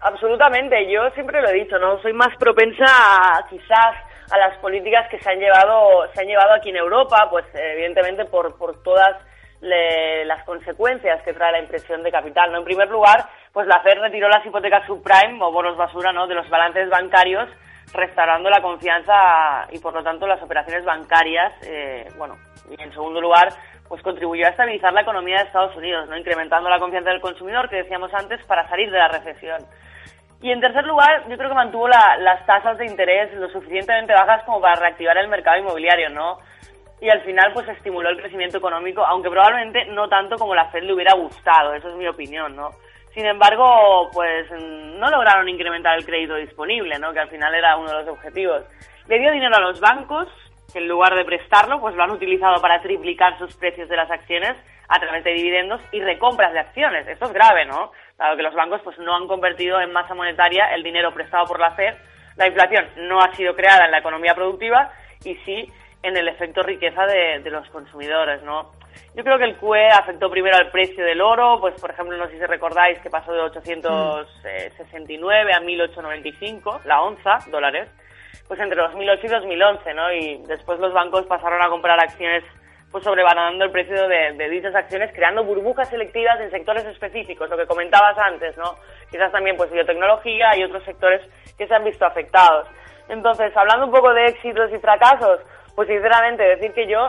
Absolutamente, 0.00 0.90
yo 0.90 1.08
siempre 1.10 1.40
lo 1.40 1.48
he 1.48 1.54
dicho, 1.54 1.78
¿no? 1.78 2.00
Soy 2.02 2.12
más 2.12 2.36
propensa 2.38 2.84
a, 2.86 3.46
quizás 3.48 3.94
a 4.30 4.38
las 4.38 4.58
políticas 4.58 5.08
que 5.08 5.18
se 5.20 5.30
han 5.30 5.38
llevado 5.38 6.06
se 6.12 6.20
han 6.20 6.26
llevado 6.26 6.54
aquí 6.54 6.70
en 6.70 6.76
Europa, 6.76 7.28
pues 7.30 7.44
evidentemente 7.54 8.24
por, 8.24 8.56
por 8.58 8.82
todas 8.82 9.16
las 9.60 10.44
consecuencias 10.44 11.22
que 11.22 11.32
trae 11.32 11.52
la 11.52 11.60
impresión 11.60 12.02
de 12.02 12.12
capital. 12.12 12.52
¿no? 12.52 12.58
En 12.58 12.64
primer 12.64 12.88
lugar, 12.88 13.24
pues 13.52 13.66
la 13.66 13.80
Fed 13.80 13.98
retiró 14.00 14.28
las 14.28 14.44
hipotecas 14.44 14.86
subprime 14.86 15.42
o 15.42 15.50
bonos 15.50 15.76
basura 15.76 16.12
¿no? 16.12 16.26
de 16.26 16.34
los 16.34 16.48
balances 16.48 16.88
bancarios, 16.88 17.48
restaurando 17.92 18.50
la 18.50 18.60
confianza 18.60 19.66
y 19.70 19.78
por 19.78 19.94
lo 19.94 20.02
tanto 20.02 20.26
las 20.26 20.42
operaciones 20.42 20.84
bancarias. 20.84 21.52
Eh, 21.62 22.08
bueno, 22.16 22.36
y 22.70 22.82
en 22.82 22.92
segundo 22.92 23.20
lugar, 23.20 23.48
pues 23.88 24.02
contribuyó 24.02 24.46
a 24.46 24.50
estabilizar 24.50 24.92
la 24.92 25.02
economía 25.02 25.38
de 25.38 25.44
Estados 25.44 25.76
Unidos, 25.76 26.08
¿no? 26.08 26.16
incrementando 26.16 26.68
la 26.68 26.78
confianza 26.78 27.10
del 27.10 27.20
consumidor 27.20 27.68
que 27.68 27.76
decíamos 27.76 28.12
antes 28.14 28.44
para 28.46 28.68
salir 28.68 28.90
de 28.90 28.98
la 28.98 29.08
recesión. 29.08 29.60
Y 30.42 30.50
en 30.50 30.60
tercer 30.60 30.84
lugar, 30.84 31.26
yo 31.28 31.36
creo 31.36 31.48
que 31.48 31.54
mantuvo 31.54 31.88
las 31.88 32.44
tasas 32.46 32.76
de 32.78 32.86
interés 32.86 33.32
lo 33.34 33.48
suficientemente 33.48 34.12
bajas 34.12 34.44
como 34.44 34.60
para 34.60 34.80
reactivar 34.80 35.16
el 35.16 35.28
mercado 35.28 35.58
inmobiliario, 35.58 36.10
¿no? 36.10 36.38
y 37.00 37.08
al 37.10 37.20
final 37.22 37.52
pues 37.52 37.68
estimuló 37.68 38.08
el 38.08 38.18
crecimiento 38.18 38.58
económico, 38.58 39.04
aunque 39.04 39.30
probablemente 39.30 39.84
no 39.86 40.08
tanto 40.08 40.36
como 40.36 40.54
la 40.54 40.70
Fed 40.70 40.82
le 40.82 40.94
hubiera 40.94 41.14
gustado, 41.14 41.74
eso 41.74 41.90
es 41.90 41.96
mi 41.96 42.08
opinión, 42.08 42.56
¿no? 42.56 42.70
Sin 43.12 43.26
embargo, 43.26 44.10
pues 44.12 44.50
no 44.50 45.10
lograron 45.10 45.48
incrementar 45.48 45.96
el 45.96 46.04
crédito 46.04 46.34
disponible, 46.34 46.98
¿no? 46.98 47.12
Que 47.12 47.20
al 47.20 47.28
final 47.28 47.54
era 47.54 47.76
uno 47.76 47.88
de 47.88 48.04
los 48.04 48.08
objetivos. 48.08 48.62
Le 49.08 49.18
dio 49.18 49.32
dinero 49.32 49.56
a 49.56 49.60
los 49.60 49.80
bancos, 49.80 50.28
que 50.72 50.78
en 50.78 50.88
lugar 50.88 51.14
de 51.14 51.24
prestarlo, 51.24 51.80
pues 51.80 51.94
lo 51.94 52.02
han 52.02 52.10
utilizado 52.10 52.60
para 52.60 52.82
triplicar 52.82 53.38
sus 53.38 53.54
precios 53.56 53.88
de 53.88 53.96
las 53.96 54.10
acciones 54.10 54.56
a 54.88 55.00
través 55.00 55.24
de 55.24 55.32
dividendos 55.32 55.80
y 55.92 56.00
recompras 56.00 56.52
de 56.52 56.60
acciones. 56.60 57.06
Esto 57.08 57.26
es 57.26 57.32
grave, 57.32 57.66
¿no? 57.66 57.92
Dado 58.18 58.36
que 58.36 58.42
los 58.42 58.54
bancos 58.54 58.80
pues 58.82 58.98
no 58.98 59.14
han 59.14 59.26
convertido 59.26 59.80
en 59.80 59.92
masa 59.92 60.14
monetaria 60.14 60.74
el 60.74 60.82
dinero 60.82 61.12
prestado 61.12 61.46
por 61.46 61.60
la 61.60 61.72
Fed, 61.72 61.94
la 62.36 62.46
inflación 62.46 62.86
no 63.08 63.20
ha 63.20 63.34
sido 63.34 63.54
creada 63.54 63.86
en 63.86 63.90
la 63.90 63.98
economía 63.98 64.34
productiva 64.34 64.92
y 65.24 65.34
sí 65.36 65.72
en 66.02 66.16
el 66.16 66.28
efecto 66.28 66.62
riqueza 66.62 67.04
de, 67.06 67.40
de 67.40 67.50
los 67.50 67.68
consumidores, 67.70 68.42
¿no? 68.42 68.72
Yo 69.14 69.24
creo 69.24 69.38
que 69.38 69.44
el 69.44 69.56
QE 69.56 69.88
afectó 69.88 70.30
primero 70.30 70.56
al 70.56 70.70
precio 70.70 71.04
del 71.04 71.20
oro, 71.20 71.58
pues 71.60 71.78
por 71.80 71.90
ejemplo, 71.90 72.16
no 72.16 72.28
sé 72.28 72.38
si 72.38 72.44
recordáis 72.44 73.00
que 73.00 73.10
pasó 73.10 73.32
de 73.32 73.40
869 73.40 75.54
a 75.54 75.60
1895 75.60 76.82
la 76.84 77.02
onza, 77.02 77.38
dólares, 77.50 77.88
pues 78.48 78.60
entre 78.60 78.80
2008 78.80 79.26
y 79.26 79.28
2011, 79.28 79.94
¿no? 79.94 80.12
Y 80.12 80.42
después 80.46 80.78
los 80.78 80.92
bancos 80.92 81.26
pasaron 81.26 81.62
a 81.62 81.68
comprar 81.68 81.98
acciones 82.00 82.44
pues 82.90 83.04
sobrevalorando 83.04 83.64
el 83.64 83.72
precio 83.72 84.08
de, 84.08 84.32
de, 84.32 84.48
dichas 84.48 84.74
acciones, 84.74 85.12
creando 85.12 85.44
burbujas 85.44 85.88
selectivas 85.88 86.40
en 86.40 86.50
sectores 86.50 86.84
específicos, 86.86 87.50
lo 87.50 87.56
que 87.56 87.66
comentabas 87.66 88.16
antes, 88.16 88.56
¿no? 88.56 88.76
Quizás 89.10 89.30
también 89.32 89.56
pues 89.56 89.70
biotecnología 89.70 90.56
y 90.56 90.64
otros 90.64 90.84
sectores 90.84 91.20
que 91.58 91.66
se 91.66 91.74
han 91.74 91.84
visto 91.84 92.06
afectados. 92.06 92.68
Entonces, 93.08 93.54
hablando 93.56 93.86
un 93.86 93.92
poco 93.92 94.14
de 94.14 94.26
éxitos 94.26 94.72
y 94.72 94.78
fracasos, 94.78 95.40
pues 95.74 95.88
sinceramente 95.88 96.42
decir 96.42 96.72
que 96.72 96.86
yo 96.86 97.06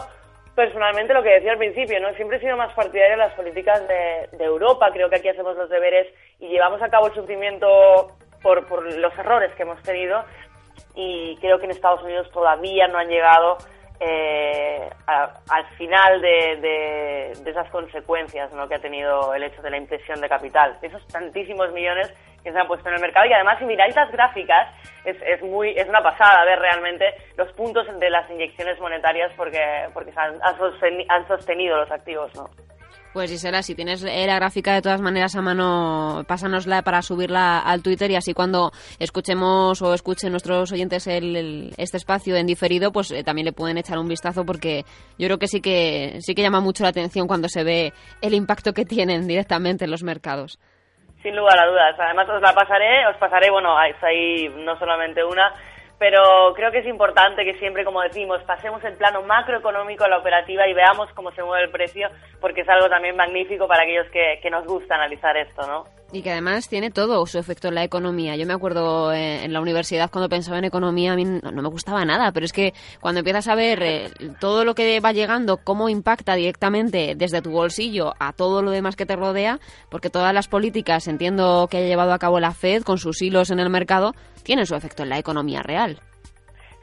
personalmente 0.56 1.14
lo 1.14 1.22
que 1.22 1.36
decía 1.36 1.52
al 1.52 1.58
principio, 1.58 2.00
¿no? 2.00 2.12
Siempre 2.16 2.38
he 2.38 2.42
sido 2.42 2.58
más 2.58 2.74
partidario 2.74 3.16
de 3.16 3.24
las 3.24 3.34
políticas 3.34 3.88
de, 3.88 4.38
de 4.38 4.44
Europa, 4.44 4.90
creo 4.92 5.10
que 5.10 5.18
aquí 5.18 5.30
hacemos 5.30 5.56
los 5.56 5.70
deberes 5.70 6.08
y 6.40 6.50
llevamos 6.50 6.82
a 6.82 6.90
cabo 6.90 7.08
el 7.08 7.14
sufrimiento 7.14 8.12
por, 8.42 8.68
por 8.68 8.84
los 8.96 9.18
errores 9.18 9.54
que 9.56 9.64
hemos 9.64 9.82
tenido 9.84 10.24
y 10.98 11.38
creo 11.38 11.60
que 11.60 11.66
en 11.66 11.72
Estados 11.72 12.02
Unidos 12.02 12.30
todavía 12.32 12.88
no 12.88 12.98
han 12.98 13.08
llegado 13.08 13.58
eh, 14.00 14.90
al 15.06 15.66
final 15.78 16.22
de, 16.22 16.58
de, 16.58 17.44
de, 17.44 17.52
esas 17.52 17.70
consecuencias 17.70 18.52
¿no? 18.54 18.68
que 18.68 18.76
ha 18.76 18.80
tenido 18.80 19.34
el 19.34 19.44
hecho 19.44 19.62
de 19.62 19.70
la 19.70 19.78
impresión 19.78 20.20
de 20.22 20.28
capital. 20.28 20.78
Esos 20.82 21.06
tantísimos 21.08 21.72
millones 21.72 22.12
que 22.44 22.52
se 22.52 22.58
han 22.58 22.68
puesto 22.68 22.90
en 22.90 22.96
el 22.96 23.02
mercado 23.02 23.28
y 23.28 23.34
además 23.34 23.60
si 23.60 23.66
miráis 23.66 23.96
las 23.96 24.12
gráficas 24.12 24.70
es, 25.06 25.18
es 25.22 25.42
muy 25.42 25.72
es 25.72 25.88
una 25.88 26.02
pasada 26.02 26.46
ver 26.46 26.60
realmente 26.60 27.14
los 27.36 27.52
puntos 27.54 27.88
de 28.00 28.10
las 28.10 28.30
inyecciones 28.30 28.80
monetarias 28.80 29.32
porque 29.36 29.90
porque 29.94 30.14
han, 30.16 30.40
han 30.42 31.28
sostenido 31.28 31.78
los 31.78 31.92
activos, 31.92 32.34
¿no? 32.36 32.50
Pues 33.18 33.32
Gisela, 33.32 33.64
si 33.64 33.74
tienes 33.74 34.04
la 34.04 34.36
gráfica 34.36 34.76
de 34.76 34.84
todas 34.84 35.02
maneras 35.02 35.36
a 35.36 35.42
mano, 35.42 36.24
pásanosla 36.28 36.84
para 36.84 37.02
subirla 37.02 37.58
al 37.58 37.82
Twitter 37.82 38.12
y 38.12 38.16
así 38.16 38.36
cuando 38.36 38.70
escuchemos 39.00 39.82
o 39.82 39.96
escuchen 39.96 40.30
nuestros 40.30 40.72
oyentes 40.72 41.08
el, 41.08 41.74
este 41.78 41.98
espacio 41.98 42.36
en 42.36 42.46
diferido, 42.46 42.92
pues 42.92 43.10
eh, 43.10 43.24
también 43.24 43.46
le 43.46 43.54
pueden 43.54 43.80
echar 43.80 43.98
un 43.98 44.08
vistazo 44.08 44.46
porque 44.46 44.84
yo 45.18 45.26
creo 45.26 45.40
que 45.40 45.48
sí 45.48 45.62
que 45.62 46.20
sí 46.20 46.36
que 46.36 46.44
llama 46.44 46.60
mucho 46.60 46.84
la 46.84 46.90
atención 46.90 47.26
cuando 47.26 47.50
se 47.50 47.64
ve 47.64 47.92
el 48.22 48.36
impacto 48.36 48.72
que 48.72 48.86
tienen 48.86 49.28
directamente 49.28 49.86
en 49.86 49.90
los 49.90 50.04
mercados. 50.04 50.60
Sin 51.24 51.36
lugar 51.36 51.58
a 51.58 51.66
dudas. 51.66 51.96
Además 51.98 52.30
os 52.30 52.40
la 52.40 52.54
pasaré, 52.54 53.08
os 53.08 53.18
pasaré, 53.18 53.50
bueno, 53.50 53.76
ahí 53.76 54.48
no 54.64 54.78
solamente 54.78 55.24
una, 55.24 55.52
pero 56.00 56.54
creo 56.56 56.72
que 56.72 56.80
es 56.80 56.88
importante 56.88 57.44
que 57.44 57.58
siempre, 57.58 57.84
como 57.84 58.02
decimos, 58.02 58.42
pasemos 58.44 58.84
el 58.84 58.96
plano 58.96 59.22
macroeconómico 59.24 60.04
a 60.04 60.10
la 60.10 60.20
operativa 60.20 60.68
y 60.68 60.74
veamos 60.74 61.10
cómo 61.14 61.32
se 61.32 61.44
mueve 61.44 61.66
el 61.66 61.72
precio, 61.72 62.10
porque 62.40 62.62
es 62.62 62.70
algo 62.70 62.90
también 62.90 63.16
magnífico 63.16 63.68
para 63.68 63.84
aquellos 63.84 64.08
que, 64.12 64.40
que 64.42 64.50
nos 64.50 64.66
gusta 64.66 64.96
analizar 64.96 65.36
esto, 65.38 65.66
¿no? 65.66 65.97
Y 66.14 66.22
que 66.22 66.32
además 66.32 66.70
tiene 66.70 66.90
todo 66.90 67.26
su 67.26 67.38
efecto 67.38 67.68
en 67.68 67.76
la 67.76 67.84
economía. 67.84 68.38
Yo 68.38 68.46
me 68.46 68.54
acuerdo 68.54 69.12
eh, 69.12 69.44
en 69.44 69.52
la 69.52 69.60
universidad 69.60 70.10
cuando 70.10 70.30
pensaba 70.30 70.58
en 70.58 70.64
economía, 70.64 71.12
a 71.12 71.16
mí 71.16 71.26
no, 71.26 71.52
me 71.52 71.68
gustaba 71.68 72.06
nada, 72.06 72.32
pero 72.32 72.46
es 72.46 72.54
que 72.54 72.74
cuando 73.02 73.20
empiezas 73.20 73.50
a 73.50 73.56
ver 73.56 73.84
eh, 73.84 74.10
todo 74.40 74.64
lo 74.64 74.74
que 74.74 75.02
va 75.02 75.12
llegando, 75.12 75.58
cómo 75.58 75.90
impacta 75.90 76.36
directamente 76.36 77.14
desde 77.18 77.42
tu 77.42 77.52
bolsillo 77.52 78.14
a 78.20 78.32
todo 78.32 78.62
lo 78.62 78.72
demás 78.72 78.96
que 78.96 79.06
te 79.06 79.18
rodea, 79.18 79.60
porque 79.90 80.10
todas 80.10 80.34
las 80.34 80.48
políticas, 80.48 81.10
entiendo 81.10 81.68
que 81.70 81.78
haya 81.78 81.88
llevado 81.88 82.14
a 82.14 82.20
cabo 82.20 82.40
la 82.40 82.52
Fed 82.52 82.84
con 82.84 82.98
sus 82.98 83.22
hilos 83.22 83.52
en 83.52 83.60
el 83.60 83.70
mercado, 83.70 84.14
tienen 84.44 84.66
su 84.66 84.76
efecto 84.76 85.04
en 85.04 85.10
la 85.10 85.18
economía 85.18 85.62
real. 85.62 86.00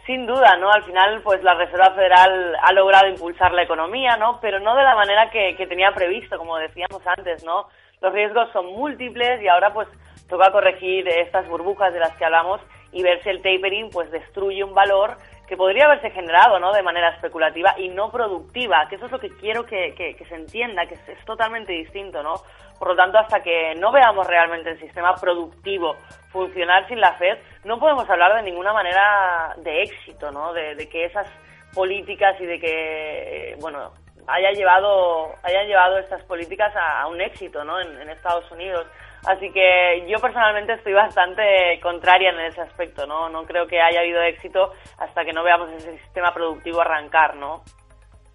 Sin 0.05 0.27
duda, 0.27 0.59
¿no? 0.59 0.71
Al 0.71 0.85
final, 0.85 1.23
pues 1.23 1.43
la 1.43 1.55
Reserva 1.55 1.95
Federal 1.95 2.55
ha 2.63 2.73
logrado 2.75 3.09
impulsar 3.09 3.55
la 3.55 3.63
economía, 3.63 4.19
¿no? 4.19 4.39
Pero 4.43 4.61
no 4.61 4.77
de 4.77 4.83
la 4.83 4.95
manera 4.95 5.31
que, 5.31 5.57
que 5.57 5.67
tenía 5.67 5.93
previsto, 5.93 6.37
como 6.37 6.59
decíamos 6.59 7.01
antes, 7.07 7.43
¿no? 7.43 7.69
Los 8.05 8.13
riesgos 8.13 8.51
son 8.53 8.67
múltiples 8.67 9.41
y 9.41 9.49
ahora 9.49 9.73
pues 9.73 9.89
toca 10.29 10.53
corregir 10.53 11.09
estas 11.09 11.49
burbujas 11.49 11.91
de 11.95 12.01
las 12.01 12.15
que 12.17 12.27
hablamos 12.27 12.61
y 12.93 13.03
ver 13.03 13.23
si 13.23 13.31
el 13.31 13.39
tapering 13.39 13.89
pues 13.89 14.11
destruye 14.11 14.63
un 14.63 14.75
valor 14.75 15.17
que 15.47 15.57
podría 15.57 15.87
haberse 15.87 16.11
generado 16.11 16.59
¿no? 16.59 16.75
de 16.75 16.83
manera 16.83 17.09
especulativa 17.15 17.75
y 17.79 17.89
no 17.89 18.11
productiva, 18.11 18.87
que 18.91 18.97
eso 18.97 19.07
es 19.07 19.13
lo 19.13 19.19
que 19.19 19.31
quiero 19.31 19.65
que, 19.65 19.95
que, 19.97 20.23
se 20.27 20.35
entienda, 20.35 20.85
que 20.87 20.95
es, 20.95 21.25
totalmente 21.25 21.73
distinto, 21.73 22.23
¿no? 22.23 22.35
Por 22.79 22.89
lo 22.89 22.97
tanto, 22.97 23.19
hasta 23.19 23.43
que 23.43 23.75
no 23.77 23.91
veamos 23.91 24.27
realmente 24.27 24.71
el 24.71 24.81
sistema 24.81 25.15
productivo 25.15 25.97
funcionar 26.31 26.87
sin 26.89 27.01
la 27.01 27.15
Fed, 27.15 27.39
no 27.65 27.79
podemos 27.79 28.09
hablar 28.11 28.35
de 28.37 28.43
ninguna 28.43 28.75
manera 28.75 29.55
de 29.59 29.83
éxito, 29.83 30.31
¿no? 30.31 30.53
De, 30.53 30.75
de 30.75 30.89
que 30.89 31.07
esas 31.07 31.27
políticas 31.75 32.39
y 32.41 32.47
de 32.47 32.61
que, 32.61 33.57
bueno, 33.61 33.93
haya 34.27 34.53
llevado, 34.53 35.35
haya 35.43 35.65
llevado 35.65 35.99
estas 35.99 36.23
políticas 36.25 36.75
a, 36.77 37.03
a 37.03 37.07
un 37.07 37.21
éxito 37.21 37.65
¿no? 37.65 37.81
En, 37.81 38.01
en, 38.01 38.11
Estados 38.11 38.51
Unidos. 38.51 38.87
Así 39.27 39.51
que 39.53 40.07
yo 40.09 40.19
personalmente 40.19 40.75
estoy 40.75 40.93
bastante 40.93 41.81
contraria 41.83 42.31
en 42.31 42.41
ese 42.41 42.61
aspecto, 42.61 43.07
¿no? 43.07 43.29
No 43.29 43.45
creo 43.45 43.67
que 43.67 43.81
haya 43.81 44.01
habido 44.01 44.21
éxito 44.23 44.73
hasta 44.99 45.25
que 45.25 45.33
no 45.33 45.43
veamos 45.43 45.71
ese 45.73 45.99
sistema 45.99 46.33
productivo 46.35 46.81
arrancar, 46.81 47.37
¿no? 47.37 47.63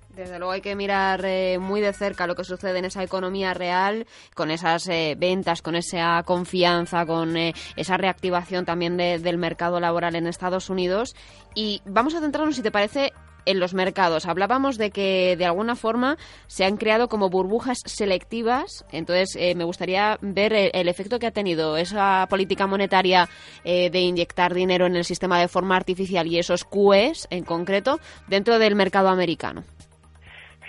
Desde 0.10 0.40
luego 0.40 0.52
hay 0.52 0.62
que 0.62 0.76
mirar 0.76 1.24
eh, 1.24 1.60
muy 1.60 1.82
de 1.82 1.94
cerca 1.94 2.28
lo 2.28 2.36
que 2.36 2.44
sucede 2.44 2.80
en 2.80 2.86
esa 2.86 3.04
economía 3.04 3.54
real, 3.54 4.06
con 4.36 4.52
esas 4.52 4.88
eh, 4.90 5.16
ventas, 5.18 5.62
con 5.62 5.76
esa 5.76 6.24
confianza, 6.24 7.06
con 7.06 7.38
eh, 7.38 7.54
esa 7.76 7.96
reactivación 7.96 8.66
también 8.66 8.98
de, 8.98 9.20
del 9.20 9.38
mercado 9.38 9.80
laboral 9.80 10.16
en 10.16 10.28
Estados 10.28 10.70
Unidos. 10.70 11.16
Y 11.56 11.82
vamos 11.86 12.16
a 12.16 12.22
centrarnos, 12.22 12.56
si 12.56 12.64
te 12.64 12.72
parece, 12.72 13.14
en 13.46 13.60
los 13.60 13.74
mercados. 13.74 14.26
Hablábamos 14.26 14.78
de 14.78 14.92
que 14.92 15.36
de 15.38 15.46
alguna 15.46 15.76
forma 15.76 16.18
se 16.48 16.66
han 16.66 16.78
creado 16.78 17.08
como 17.08 17.30
burbujas 17.30 17.80
selectivas. 17.86 18.86
Entonces, 18.92 19.36
eh, 19.40 19.56
me 19.56 19.64
gustaría 19.64 20.18
ver 20.22 20.54
el, 20.54 20.72
el, 20.74 20.88
efecto 20.88 21.20
que 21.20 21.28
ha 21.28 21.32
tenido 21.32 21.78
esa 21.78 22.28
política 22.30 22.68
monetaria 22.68 23.28
eh, 23.64 23.90
de 23.90 24.00
inyectar 24.00 24.54
dinero 24.54 24.86
en 24.86 24.96
el 24.96 25.06
sistema 25.06 25.40
de 25.40 25.48
forma 25.48 25.76
artificial 25.76 26.28
y 26.28 26.40
esos 26.40 26.66
QEs 26.66 27.28
en 27.30 27.44
concreto 27.44 28.00
dentro 28.28 28.60
del 28.60 28.76
mercado 28.76 29.10
americano. 29.10 29.64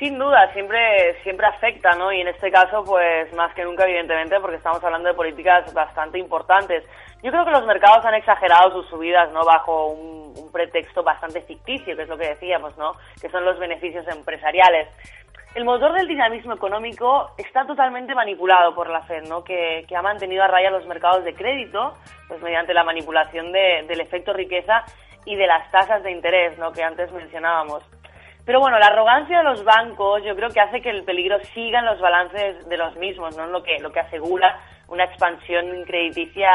Sin 0.01 0.19
duda, 0.19 0.51
siempre, 0.55 1.15
siempre 1.23 1.47
afecta, 1.47 1.91
¿no? 1.91 2.11
Y 2.11 2.23
en 2.23 2.29
este 2.29 2.51
caso, 2.51 2.83
pues 2.85 3.31
más 3.35 3.53
que 3.55 3.65
nunca, 3.65 3.85
evidentemente, 3.85 4.41
porque 4.41 4.57
estamos 4.57 4.83
hablando 4.83 5.11
de 5.11 5.15
políticas 5.15 5.75
bastante 5.75 6.19
importantes. 6.19 6.85
Yo 7.23 7.31
creo 7.31 7.45
que 7.45 7.51
los 7.51 7.67
mercados 7.67 8.05
han 8.05 8.15
exagerado 8.15 8.73
sus 8.73 8.89
subidas, 8.89 9.31
¿no? 9.33 9.45
Bajo 9.45 9.89
un, 9.89 10.33
un 10.37 10.53
pretexto 10.53 11.03
bastante 11.03 11.43
ficticio, 11.43 11.97
que 11.97 12.03
es 12.03 12.09
lo 12.09 12.17
que 12.17 12.29
decíamos, 12.29 12.77
¿no? 12.79 12.93
Que 13.21 13.29
son 13.29 13.45
los 13.45 13.59
beneficios 13.59 14.07
empresariales. 14.09 14.89
El 15.55 15.65
motor 15.65 15.93
del 15.93 16.07
dinamismo 16.07 16.55
económico 16.55 17.33
está 17.37 17.67
totalmente 17.67 18.15
manipulado 18.15 18.73
por 18.73 18.89
la 18.89 19.03
Fed, 19.03 19.25
¿no? 19.29 19.43
Que, 19.43 19.85
que 19.89 19.97
ha 19.97 20.03
mantenido 20.03 20.45
a 20.45 20.47
raya 20.47 20.71
los 20.71 20.87
mercados 20.87 21.25
de 21.25 21.35
crédito, 21.35 21.95
pues 22.29 22.41
mediante 22.41 22.73
la 22.73 22.85
manipulación 22.85 23.51
de, 23.51 23.85
del 23.89 24.01
efecto 24.01 24.33
riqueza 24.33 24.85
y 25.25 25.35
de 25.35 25.49
las 25.49 25.69
tasas 25.73 26.03
de 26.05 26.13
interés, 26.13 26.57
¿no? 26.59 26.73
Que 26.73 26.85
antes 26.85 27.11
mencionábamos. 27.11 27.83
Pero 28.47 28.61
bueno, 28.61 28.79
la 28.79 28.87
arrogancia 28.87 29.39
de 29.39 29.45
los 29.45 29.65
bancos 29.65 30.23
yo 30.25 30.35
creo 30.37 30.49
que 30.51 30.61
hace 30.61 30.81
que 30.81 30.91
el 30.91 31.05
peligro 31.05 31.39
siga 31.53 31.81
en 31.81 31.87
los 31.87 32.01
balances 32.01 32.69
de 32.69 32.77
los 32.77 32.97
mismos, 32.97 33.37
¿no? 33.37 33.47
Lo 33.47 33.63
que, 33.63 33.79
lo 33.81 33.91
que 33.91 34.01
asegura 34.01 34.57
una 34.91 35.05
expansión 35.05 35.85
crediticia 35.85 36.51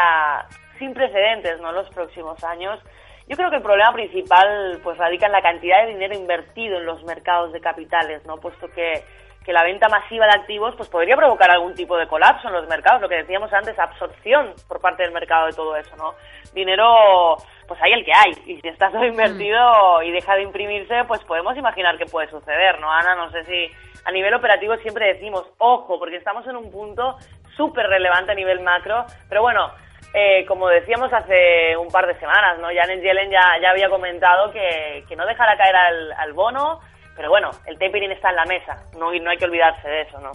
sin 0.77 0.93
precedentes, 0.93 1.59
¿no? 1.61 1.69
En 1.69 1.75
los 1.75 1.89
próximos 1.89 2.43
años. 2.43 2.79
Yo 3.27 3.35
creo 3.35 3.49
que 3.49 3.55
el 3.55 3.63
problema 3.63 3.91
principal 3.93 4.79
pues 4.83 4.97
radica 4.97 5.25
en 5.25 5.31
la 5.31 5.41
cantidad 5.41 5.81
de 5.81 5.93
dinero 5.93 6.13
invertido 6.13 6.77
en 6.77 6.85
los 6.85 7.03
mercados 7.05 7.51
de 7.53 7.61
capitales, 7.61 8.23
¿no? 8.25 8.37
Puesto 8.37 8.67
que, 8.69 9.03
que 9.43 9.53
la 9.53 9.63
venta 9.63 9.87
masiva 9.87 10.25
de 10.25 10.33
activos 10.33 10.75
pues 10.75 10.89
podría 10.89 11.15
provocar 11.15 11.49
algún 11.49 11.73
tipo 11.73 11.97
de 11.97 12.07
colapso 12.07 12.47
en 12.47 12.53
los 12.53 12.67
mercados, 12.67 13.01
lo 13.01 13.09
que 13.09 13.15
decíamos 13.15 13.51
antes, 13.53 13.79
absorción 13.79 14.53
por 14.67 14.79
parte 14.81 15.03
del 15.03 15.11
mercado 15.11 15.47
de 15.47 15.53
todo 15.53 15.75
eso, 15.75 15.95
¿no? 15.95 16.13
Dinero, 16.53 17.37
pues 17.67 17.81
hay 17.81 17.93
el 17.93 18.05
que 18.05 18.13
hay, 18.13 18.31
y 18.45 18.61
si 18.61 18.67
está 18.67 18.91
todo 18.91 19.05
invertido 19.05 20.03
y 20.03 20.11
deja 20.11 20.35
de 20.35 20.43
imprimirse, 20.43 21.03
pues 21.07 21.23
podemos 21.23 21.57
imaginar 21.57 21.97
qué 21.97 22.05
puede 22.05 22.29
suceder, 22.29 22.79
¿no, 22.79 22.91
Ana? 22.91 23.15
No 23.15 23.31
sé 23.31 23.43
si 23.45 23.71
a 24.03 24.11
nivel 24.11 24.33
operativo 24.33 24.75
siempre 24.77 25.13
decimos, 25.13 25.45
ojo, 25.57 25.97
porque 25.97 26.17
estamos 26.17 26.45
en 26.47 26.57
un 26.57 26.71
punto 26.71 27.17
súper 27.55 27.87
relevante 27.87 28.31
a 28.31 28.35
nivel 28.35 28.59
macro, 28.61 29.05
pero 29.29 29.41
bueno, 29.41 29.71
eh, 30.13 30.45
como 30.45 30.67
decíamos 30.69 31.11
hace 31.11 31.75
un 31.77 31.89
par 31.89 32.07
de 32.07 32.17
semanas, 32.19 32.57
¿no? 32.59 32.67
Janet 32.73 33.01
Yellen 33.01 33.29
ya, 33.29 33.59
ya 33.61 33.71
había 33.71 33.89
comentado 33.89 34.51
que, 34.51 35.03
que 35.07 35.15
no 35.15 35.25
dejará 35.25 35.57
caer 35.57 35.75
al, 35.75 36.11
al, 36.13 36.33
bono, 36.33 36.79
pero 37.15 37.29
bueno, 37.29 37.51
el 37.65 37.77
tapering 37.77 38.11
está 38.11 38.29
en 38.29 38.35
la 38.35 38.45
mesa, 38.45 38.83
no, 38.97 39.11
no 39.11 39.29
hay 39.29 39.37
que 39.37 39.45
olvidarse 39.45 39.87
de 39.87 40.01
eso, 40.01 40.19
¿no? 40.19 40.31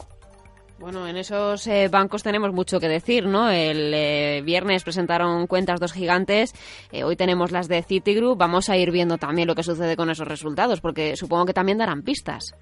Bueno, 0.81 1.07
en 1.07 1.19
esos 1.19 1.67
eh, 1.67 1.89
bancos 1.93 2.23
tenemos 2.23 2.55
mucho 2.55 2.81
que 2.81 2.89
decir, 2.89 3.27
¿no? 3.27 3.51
El 3.51 3.93
eh, 3.93 4.41
viernes 4.43 4.83
presentaron 4.83 5.47
cuentas 5.47 5.79
dos 5.79 5.93
gigantes, 5.93 6.55
eh, 6.91 7.05
hoy 7.05 7.17
tenemos 7.17 7.53
las 7.53 7.69
de 7.69 7.83
Citigroup, 7.83 8.39
vamos 8.39 8.71
a 8.71 8.79
ir 8.79 8.91
viendo 8.91 9.19
también 9.19 9.47
lo 9.47 9.55
que 9.55 9.63
sucede 9.63 9.95
con 9.95 10.09
esos 10.09 10.27
resultados, 10.27 10.81
porque 10.81 11.17
supongo 11.17 11.45
que 11.45 11.53
también 11.53 11.77
darán 11.77 12.03
pistas. 12.03 12.55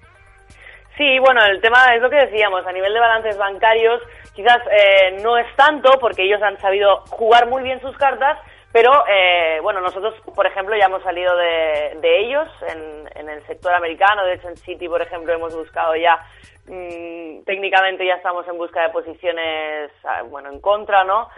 Sí, 0.97 1.17
bueno, 1.19 1.39
el 1.45 1.61
tema 1.61 1.95
es 1.95 2.01
lo 2.01 2.09
que 2.09 2.17
decíamos, 2.17 2.67
a 2.67 2.73
nivel 2.73 2.93
de 2.93 2.99
balances 2.99 3.37
bancarios, 3.37 4.01
quizás 4.33 4.59
eh, 4.71 5.19
no 5.21 5.37
es 5.37 5.47
tanto 5.55 5.91
porque 5.99 6.23
ellos 6.23 6.41
han 6.41 6.59
sabido 6.59 7.03
jugar 7.09 7.47
muy 7.47 7.63
bien 7.63 7.81
sus 7.81 7.95
cartas, 7.97 8.37
Pero, 8.71 8.91
eh, 9.07 9.59
bueno, 9.63 9.81
nosotros, 9.81 10.13
por 10.35 10.45
ejemplo, 10.45 10.75
ya 10.77 10.85
hemos 10.85 11.01
salido 11.01 11.35
de, 11.35 12.19
ellos 12.19 12.47
en, 12.67 13.09
en, 13.15 13.27
el 13.27 13.43
sector 13.47 13.73
americano. 13.73 14.23
De 14.23 14.35
hecho, 14.35 14.47
en 14.47 14.57
City, 14.57 14.87
por 14.87 15.01
ejemplo, 15.01 15.33
hemos 15.33 15.55
buscado 15.55 15.95
ya, 15.95 16.19
mm, 16.67 17.45
técnicamente 17.45 18.05
ya 18.05 18.15
estamos 18.15 18.47
en 18.47 18.59
busca 18.59 18.83
de 18.83 18.89
posiciones, 18.89 19.91
ah, 20.03 20.21
bueno, 20.21 20.51
en 20.51 20.61
contra, 20.61 21.03
¿no? 21.03 21.29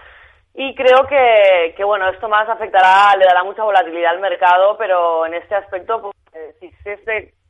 Y 0.54 0.76
creo 0.76 1.08
que, 1.08 1.74
que, 1.78 1.84
bueno, 1.86 2.10
esto 2.10 2.28
más 2.28 2.50
afectará, 2.50 3.16
le 3.16 3.26
dará 3.26 3.44
mucha 3.46 3.64
volatilidad 3.64 4.12
al 4.12 4.20
mercado, 4.20 4.76
pero 4.78 5.26
en 5.26 5.36
este 5.36 5.56
aspecto, 5.56 6.02
pues, 6.02 6.16
eh, 6.34 6.54
si 6.60 6.90
es 6.90 7.06
de 7.06 7.22
mm, 7.22 7.41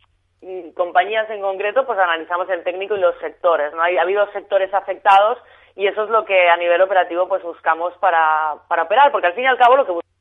compañías 0.75 1.29
en 1.29 1.41
concreto, 1.41 1.86
pues 1.86 2.00
analizamos 2.00 2.50
el 2.50 2.63
técnico 2.63 2.95
y 2.95 3.00
los 3.00 3.17
sectores, 3.19 3.74
¿no? 3.74 3.81
Hay, 3.81 3.98
ha 3.98 4.01
habido 4.01 4.25
sectores 4.31 4.74
afectados 4.74 5.38
y 5.75 5.88
eso 5.88 6.03
es 6.03 6.10
lo 6.10 6.25
que 6.25 6.50
a 6.50 6.57
nivel 6.57 6.81
operativo 6.81 7.27
pues 7.27 7.43
buscamos 7.43 7.93
para, 8.00 8.55
para 8.67 8.83
operar, 8.83 9.12
porque 9.12 9.27
al 9.27 9.33
fin 9.33 9.43
y 9.43 9.48
al 9.48 9.57
cabo 9.57 9.77
lo 9.77 9.86
que 9.86 9.91
buscamos, 9.91 10.12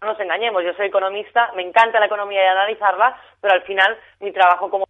no 0.00 0.08
nos 0.08 0.20
engañemos, 0.20 0.62
yo 0.62 0.74
soy 0.74 0.86
economista, 0.86 1.52
me 1.54 1.62
encanta 1.62 2.00
la 2.00 2.06
economía 2.06 2.44
y 2.44 2.46
analizarla, 2.46 3.18
pero 3.40 3.54
al 3.54 3.62
final 3.62 3.98
mi 4.20 4.32
trabajo 4.32 4.70
como 4.70 4.86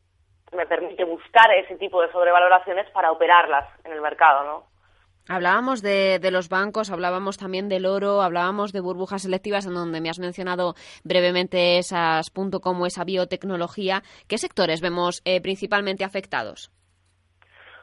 me 0.53 0.67
permite 0.67 1.05
buscar 1.05 1.53
ese 1.55 1.77
tipo 1.77 2.01
de 2.03 2.11
sobrevaloraciones 2.11 2.89
para 2.91 3.13
operarlas 3.13 3.67
en 3.85 3.93
el 3.93 4.01
mercado, 4.01 4.45
¿no? 4.45 4.76
Hablábamos 5.29 5.83
de, 5.83 6.19
de, 6.21 6.31
los 6.31 6.49
bancos, 6.49 6.91
hablábamos 6.91 7.37
también 7.37 7.69
del 7.69 7.87
oro, 7.87 8.23
hablábamos 8.23 8.73
de 8.73 8.81
burbujas 8.81 9.23
selectivas, 9.23 9.67
en 9.67 9.75
donde 9.75 10.01
me 10.01 10.09
has 10.09 10.21
mencionado 10.21 10.75
brevemente 11.03 11.79
esas 11.79 12.31
punto 12.31 12.61
como 12.61 12.87
esa 12.87 13.05
biotecnología. 13.05 14.03
¿Qué 14.29 14.39
sectores 14.39 14.81
vemos 14.81 15.23
eh, 15.25 15.41
principalmente 15.41 16.05
afectados? 16.05 16.71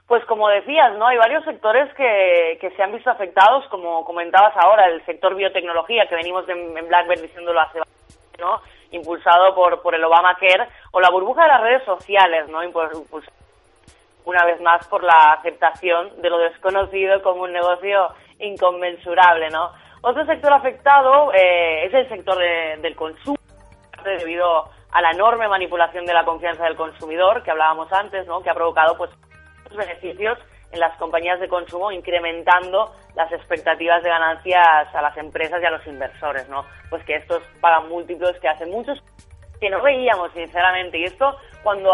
Pues 0.07 0.23
como 0.25 0.47
decías, 0.49 0.97
¿no? 0.97 1.07
Hay 1.07 1.17
varios 1.17 1.43
sectores 1.45 1.93
que, 1.95 2.57
que 2.61 2.71
se 2.71 2.83
han 2.83 2.91
visto 2.91 3.09
afectados, 3.09 3.65
como 3.69 4.05
comentabas 4.05 4.53
ahora, 4.57 4.85
el 4.87 5.03
sector 5.05 5.35
biotecnología, 5.35 6.07
que 6.07 6.15
venimos 6.15 6.47
en, 6.49 6.77
en 6.77 6.87
Blackbird 6.87 7.21
diciéndolo 7.21 7.59
hace 7.59 7.79
¿no? 8.39 8.61
impulsado 8.91 9.55
por, 9.55 9.81
por 9.81 9.95
el 9.95 10.03
Obamacare, 10.03 10.67
o 10.91 11.01
la 11.01 11.09
burbuja 11.09 11.43
de 11.43 11.47
las 11.47 11.61
redes 11.61 11.83
sociales, 11.83 12.47
¿no? 12.49 12.61
Una 14.25 14.45
vez 14.45 14.61
más 14.61 14.87
por 14.87 15.03
la 15.03 15.33
aceptación 15.33 16.21
de 16.21 16.29
lo 16.29 16.37
desconocido 16.39 17.21
como 17.21 17.43
un 17.43 17.53
negocio 17.53 18.09
inconmensurable, 18.39 19.49
¿no? 19.49 19.71
Otro 20.01 20.25
sector 20.25 20.51
afectado 20.53 21.31
eh, 21.33 21.85
es 21.85 21.93
el 21.93 22.09
sector 22.09 22.37
del 22.37 22.95
consumo, 22.95 23.37
debido 24.03 24.69
a 24.91 25.01
la 25.01 25.11
enorme 25.11 25.47
manipulación 25.47 26.05
de 26.05 26.13
la 26.13 26.25
confianza 26.25 26.65
del 26.65 26.75
consumidor 26.75 27.41
que 27.43 27.51
hablábamos 27.51 27.91
antes, 27.91 28.27
¿no? 28.27 28.41
Que 28.43 28.49
ha 28.49 28.53
provocado, 28.53 28.97
pues, 28.97 29.09
beneficios 29.75 30.37
en 30.71 30.79
las 30.79 30.95
compañías 30.97 31.39
de 31.39 31.47
consumo, 31.47 31.91
incrementando 31.91 32.93
las 33.15 33.31
expectativas 33.31 34.03
de 34.03 34.09
ganancias 34.09 34.93
a 34.93 35.01
las 35.01 35.15
empresas 35.17 35.61
y 35.61 35.65
a 35.65 35.71
los 35.71 35.85
inversores, 35.87 36.49
¿no? 36.49 36.65
Pues 36.89 37.03
que 37.05 37.15
estos 37.15 37.41
pagan 37.61 37.87
múltiplos 37.89 38.37
que 38.39 38.49
hace 38.49 38.65
muchos 38.65 39.01
que 39.59 39.69
no 39.69 39.81
veíamos, 39.81 40.31
sinceramente. 40.33 40.97
Y 40.97 41.05
esto, 41.05 41.37
cuando, 41.63 41.93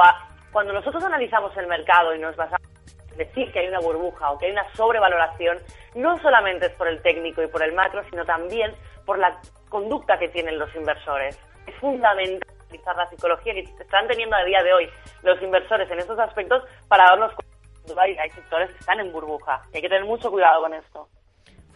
cuando 0.51 0.73
nosotros 0.73 1.03
analizamos 1.03 1.55
el 1.57 1.67
mercado 1.67 2.15
y 2.15 2.19
nos 2.19 2.35
basamos 2.35 2.67
en 3.11 3.17
decir 3.17 3.51
que 3.51 3.59
hay 3.59 3.67
una 3.67 3.79
burbuja 3.79 4.31
o 4.31 4.37
que 4.37 4.47
hay 4.47 4.51
una 4.51 4.73
sobrevaloración, 4.73 5.57
no 5.95 6.17
solamente 6.19 6.67
es 6.67 6.73
por 6.73 6.87
el 6.87 7.01
técnico 7.01 7.41
y 7.43 7.47
por 7.47 7.63
el 7.63 7.73
macro, 7.73 8.03
sino 8.09 8.25
también 8.25 8.73
por 9.05 9.19
la 9.19 9.39
conducta 9.69 10.17
que 10.17 10.29
tienen 10.29 10.57
los 10.57 10.73
inversores. 10.75 11.39
Es 11.67 11.75
fundamental 11.75 12.49
utilizar 12.65 12.95
la 12.95 13.07
psicología 13.07 13.53
que 13.53 13.61
están 13.61 14.07
teniendo 14.07 14.35
a 14.35 14.43
día 14.43 14.61
de 14.63 14.73
hoy 14.73 14.89
los 15.23 15.41
inversores 15.41 15.89
en 15.89 15.99
estos 15.99 16.19
aspectos 16.19 16.63
para 16.87 17.05
darnos 17.05 17.33
cuenta 17.33 17.49
hay, 17.97 18.29
sectores 18.31 18.69
que 18.71 18.77
están 18.79 18.99
en 18.99 19.11
burbuja. 19.11 19.61
hay 19.73 19.81
que 19.81 19.89
tener 19.89 20.05
mucho 20.05 20.29
cuidado 20.29 20.61
con 20.61 20.73
esto. 20.73 21.07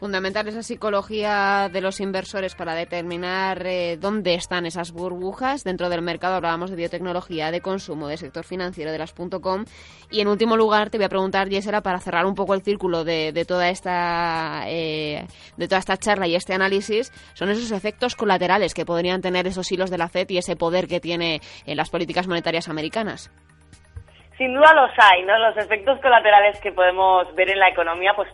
Fundamental 0.04 0.46
esa 0.50 0.64
psicología 0.64 1.70
de 1.72 1.80
los 1.80 2.02
inversores 2.02 2.56
para 2.56 2.76
determinar 2.76 3.66
eh, 3.66 3.96
dónde 3.96 4.34
están 4.34 4.66
esas 4.66 4.92
burbujas. 4.92 5.64
Dentro 5.64 5.88
del 5.88 6.02
mercado 6.02 6.36
hablábamos 6.36 6.70
de 6.70 6.76
biotecnología, 6.76 7.52
de 7.52 7.62
consumo, 7.62 8.10
de 8.10 8.18
sector 8.18 8.44
financiero, 8.44 8.92
de 8.92 8.98
las 8.98 9.14
.com. 9.14 9.64
Y 10.12 10.20
en 10.20 10.28
último 10.28 10.58
lugar 10.58 10.90
te 10.90 10.98
voy 10.98 11.06
a 11.06 11.10
preguntar, 11.10 11.48
Yesera, 11.48 11.80
para 11.80 12.02
cerrar 12.02 12.26
un 12.26 12.36
poco 12.36 12.54
el 12.54 12.64
círculo 12.64 13.06
de, 13.06 13.46
toda 13.48 13.70
esta 13.70 14.64
eh, 14.68 15.26
de 15.56 15.68
toda 15.70 15.80
esta 15.80 15.96
charla 15.96 16.28
y 16.28 16.36
este 16.36 16.54
análisis, 16.54 17.10
son 17.34 17.48
esos 17.48 17.72
efectos 17.72 18.18
colaterales 18.18 18.74
que 18.74 18.84
podrían 18.84 19.22
tener 19.22 19.48
esos 19.48 19.72
hilos 19.72 19.90
de 19.90 20.00
la 20.00 20.10
FED 20.10 20.32
y 20.32 20.38
ese 20.38 20.58
poder 20.58 20.88
que 20.88 21.00
tiene 21.00 21.40
en 21.66 21.78
las 21.78 21.90
políticas 21.90 22.28
monetarias 22.28 22.68
americanas. 22.68 23.32
Sin 24.38 24.54
duda 24.54 24.74
los 24.74 24.92
hay, 24.98 25.24
¿no? 25.24 25.40
Los 25.40 25.56
efectos 25.56 25.98
colaterales 26.02 26.60
que 26.60 26.74
podemos 26.74 27.34
ver 27.36 27.52
en 27.52 27.60
la 27.60 27.70
economía, 27.70 28.12
pues 28.18 28.28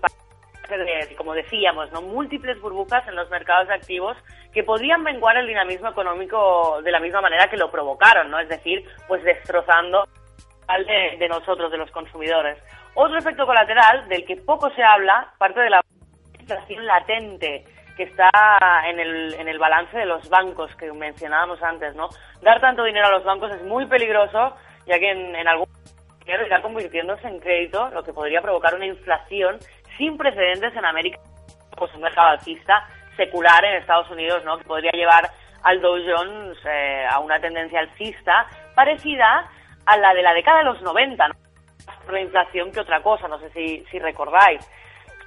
como 1.18 1.34
decíamos, 1.34 1.92
¿no? 1.92 2.02
múltiples 2.02 2.60
burbujas 2.62 3.08
en 3.08 3.16
los 3.16 3.30
mercados 3.30 3.70
activos 3.70 4.18
que 4.54 4.64
podrían 4.64 5.04
menguar 5.04 5.38
el 5.38 5.48
dinamismo 5.48 5.90
económico 5.90 6.82
de 6.82 6.92
la 6.92 7.00
misma 7.00 7.22
manera 7.22 7.50
que 7.50 7.58
lo 7.58 7.70
provocaron, 7.72 8.32
¿no? 8.32 8.40
Es 8.40 8.50
decir, 8.50 8.84
pues 9.08 9.24
destrozando 9.24 10.08
al 10.68 10.86
de, 10.86 11.18
de 11.18 11.28
nosotros, 11.28 11.72
de 11.72 11.78
los 11.78 11.92
consumidores. 11.92 12.58
Otro 12.96 13.18
efecto 13.18 13.46
colateral 13.46 14.08
del 14.08 14.26
que 14.26 14.38
poco 14.38 14.70
se 14.72 14.84
habla, 14.84 15.34
parte 15.38 15.60
de 15.60 15.70
la 15.70 15.82
inflación 16.40 16.86
latente 16.86 17.66
que 17.96 18.04
está 18.04 18.30
en 18.88 19.00
el, 19.00 19.34
en 19.34 19.48
el 19.48 19.60
balance 19.60 19.98
de 19.98 20.06
los 20.06 20.30
bancos 20.30 20.74
que 20.78 20.92
mencionábamos 20.94 21.62
antes, 21.62 21.96
¿no? 21.96 22.10
Dar 22.42 22.62
tanto 22.62 22.84
dinero 22.84 23.08
a 23.08 23.12
los 23.12 23.26
bancos 23.26 23.52
es 23.52 23.62
muy 23.64 23.86
peligroso, 23.88 24.56
ya 24.86 24.98
que 25.00 25.12
en, 25.12 25.36
en 25.36 25.48
algún 25.48 25.68
está 26.38 26.62
convirtiéndose 26.62 27.28
en 27.28 27.40
crédito, 27.40 27.90
lo 27.90 28.04
que 28.04 28.14
podría 28.14 28.42
provocar 28.42 28.76
una 28.76 28.86
inflación 28.86 29.58
sin 30.00 30.18
precedentes 30.18 30.74
en 30.76 30.86
América, 30.86 31.20
pues 31.78 31.94
un 31.94 32.02
mercado 32.02 32.30
alcista 32.30 32.88
secular 33.18 33.64
en 33.66 33.76
Estados 33.76 34.10
Unidos, 34.10 34.44
¿no? 34.46 34.58
Que 34.58 34.64
podría 34.64 34.92
llevar 34.94 35.30
al 35.62 35.82
Dow 35.82 35.98
Jones 35.98 36.58
eh, 36.66 37.06
a 37.08 37.20
una 37.20 37.38
tendencia 37.40 37.82
alcista 37.82 38.48
parecida 38.74 39.46
a 39.86 39.98
la 39.98 40.14
de 40.14 40.24
la 40.24 40.34
década 40.34 40.60
de 40.60 40.66
los 40.66 40.82
90, 40.82 41.28
¿no? 41.28 41.34
Por 42.06 42.14
la 42.14 42.22
inflación 42.22 42.72
que 42.72 42.80
otra 42.80 43.02
cosa, 43.02 43.28
no 43.28 43.40
sé 43.40 43.50
si, 43.52 43.86
si 43.92 44.00
recordáis. 44.00 44.66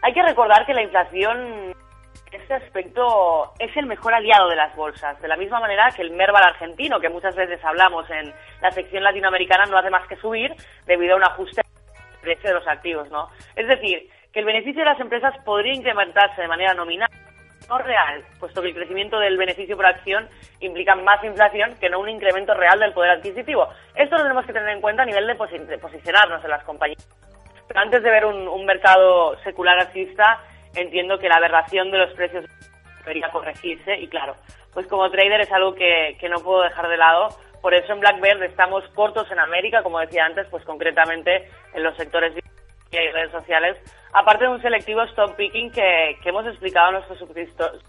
Hay 0.01 0.15
que 0.15 0.23
recordar 0.23 0.65
que 0.65 0.73
la 0.73 0.83
inflación 0.83 1.75
este 2.33 2.55
aspecto 2.55 3.53
es 3.59 3.77
el 3.77 3.85
mejor 3.85 4.15
aliado 4.15 4.49
de 4.49 4.57
las 4.57 4.75
bolsas, 4.75 5.21
de 5.21 5.29
la 5.29 5.37
misma 5.37 5.61
manera 5.61 5.91
que 5.95 6.01
el 6.01 6.13
Merval 6.13 6.45
argentino, 6.45 6.99
que 6.99 7.11
muchas 7.11 7.37
veces 7.37 7.63
hablamos 7.63 8.09
en 8.09 8.33
la 8.63 8.71
sección 8.71 9.05
latinoamericana, 9.05 9.67
no 9.67 9.77
hace 9.77 9.91
más 9.91 10.09
que 10.09 10.17
subir 10.17 10.55
debido 10.87 11.13
a 11.13 11.17
un 11.19 11.25
ajuste 11.25 11.61
del 11.61 12.21
precio 12.23 12.49
de 12.49 12.55
los 12.55 12.67
activos, 12.67 13.11
¿no? 13.11 13.29
Es 13.55 13.69
decir, 13.69 14.09
que 14.33 14.41
el 14.41 14.47
beneficio 14.47 14.81
de 14.81 14.91
las 14.91 15.01
empresas 15.01 15.35
podría 15.45 15.75
incrementarse 15.75 16.41
de 16.41 16.49
manera 16.49 16.75
nominal, 16.75 17.09
no 17.69 17.79
real, 17.79 18.25
puesto 18.39 18.61
que 18.61 18.69
el 18.69 18.75
crecimiento 18.75 19.19
del 19.19 19.37
beneficio 19.37 19.77
por 19.77 19.87
acción 19.87 20.29
implica 20.61 20.95
más 20.95 21.23
inflación 21.23 21.75
que 21.81 21.89
no 21.89 22.01
un 22.01 22.09
incremento 22.09 22.55
real 22.55 22.79
del 22.79 22.93
poder 22.93 23.13
adquisitivo. 23.13 23.69
Esto 23.95 24.17
lo 24.17 24.23
tenemos 24.23 24.47
que 24.47 24.53
tener 24.53 24.71
en 24.71 24.81
cuenta 24.81 25.03
a 25.03 25.07
nivel 25.07 25.27
de, 25.27 25.79
posicionarnos 25.79 26.43
en 26.45 26.51
las 26.51 26.65
compañías. 26.65 27.07
Pero 27.69 27.81
antes 27.81 28.03
de 28.03 28.11
ver 28.11 28.27
un, 28.27 28.67
mercado 28.67 29.39
secular 29.43 29.79
alcista, 29.79 30.41
entiendo 30.75 31.19
que 31.19 31.29
la 31.29 31.37
aberración 31.37 31.91
de 31.91 31.99
los 31.99 32.13
precios 32.15 32.45
debería 33.01 33.31
corregirse 33.31 33.99
y 33.99 34.09
claro, 34.09 34.37
pues 34.73 34.87
como 34.87 35.11
trader 35.11 35.41
es 35.41 35.53
algo 35.53 35.75
que, 35.75 36.17
que 36.21 36.29
no 36.29 36.41
puedo 36.41 36.63
dejar 36.63 36.89
de 36.89 36.97
lado. 36.97 37.29
Por 37.61 37.75
eso 37.75 37.93
en 37.93 38.01
Blackbird 38.01 38.43
estamos 38.43 38.85
cortos 38.89 39.31
en 39.31 39.39
América, 39.39 39.83
como 39.83 40.01
decía 40.01 40.25
antes, 40.25 40.47
pues 40.49 40.65
concretamente 40.65 41.49
en 41.75 41.83
los 41.83 41.97
sectores 41.97 42.35
y 43.01 43.11
redes 43.11 43.31
sociales, 43.31 43.79
aparte 44.13 44.45
de 44.45 44.51
un 44.51 44.63
selectivo 44.63 45.03
stop 45.05 45.35
picking 45.37 45.71
que, 45.71 46.19
que 46.23 46.29
hemos 46.29 46.47
explicado 46.47 46.89
en 46.89 46.95
nuestros 46.95 47.19
suscriptores 47.19 47.83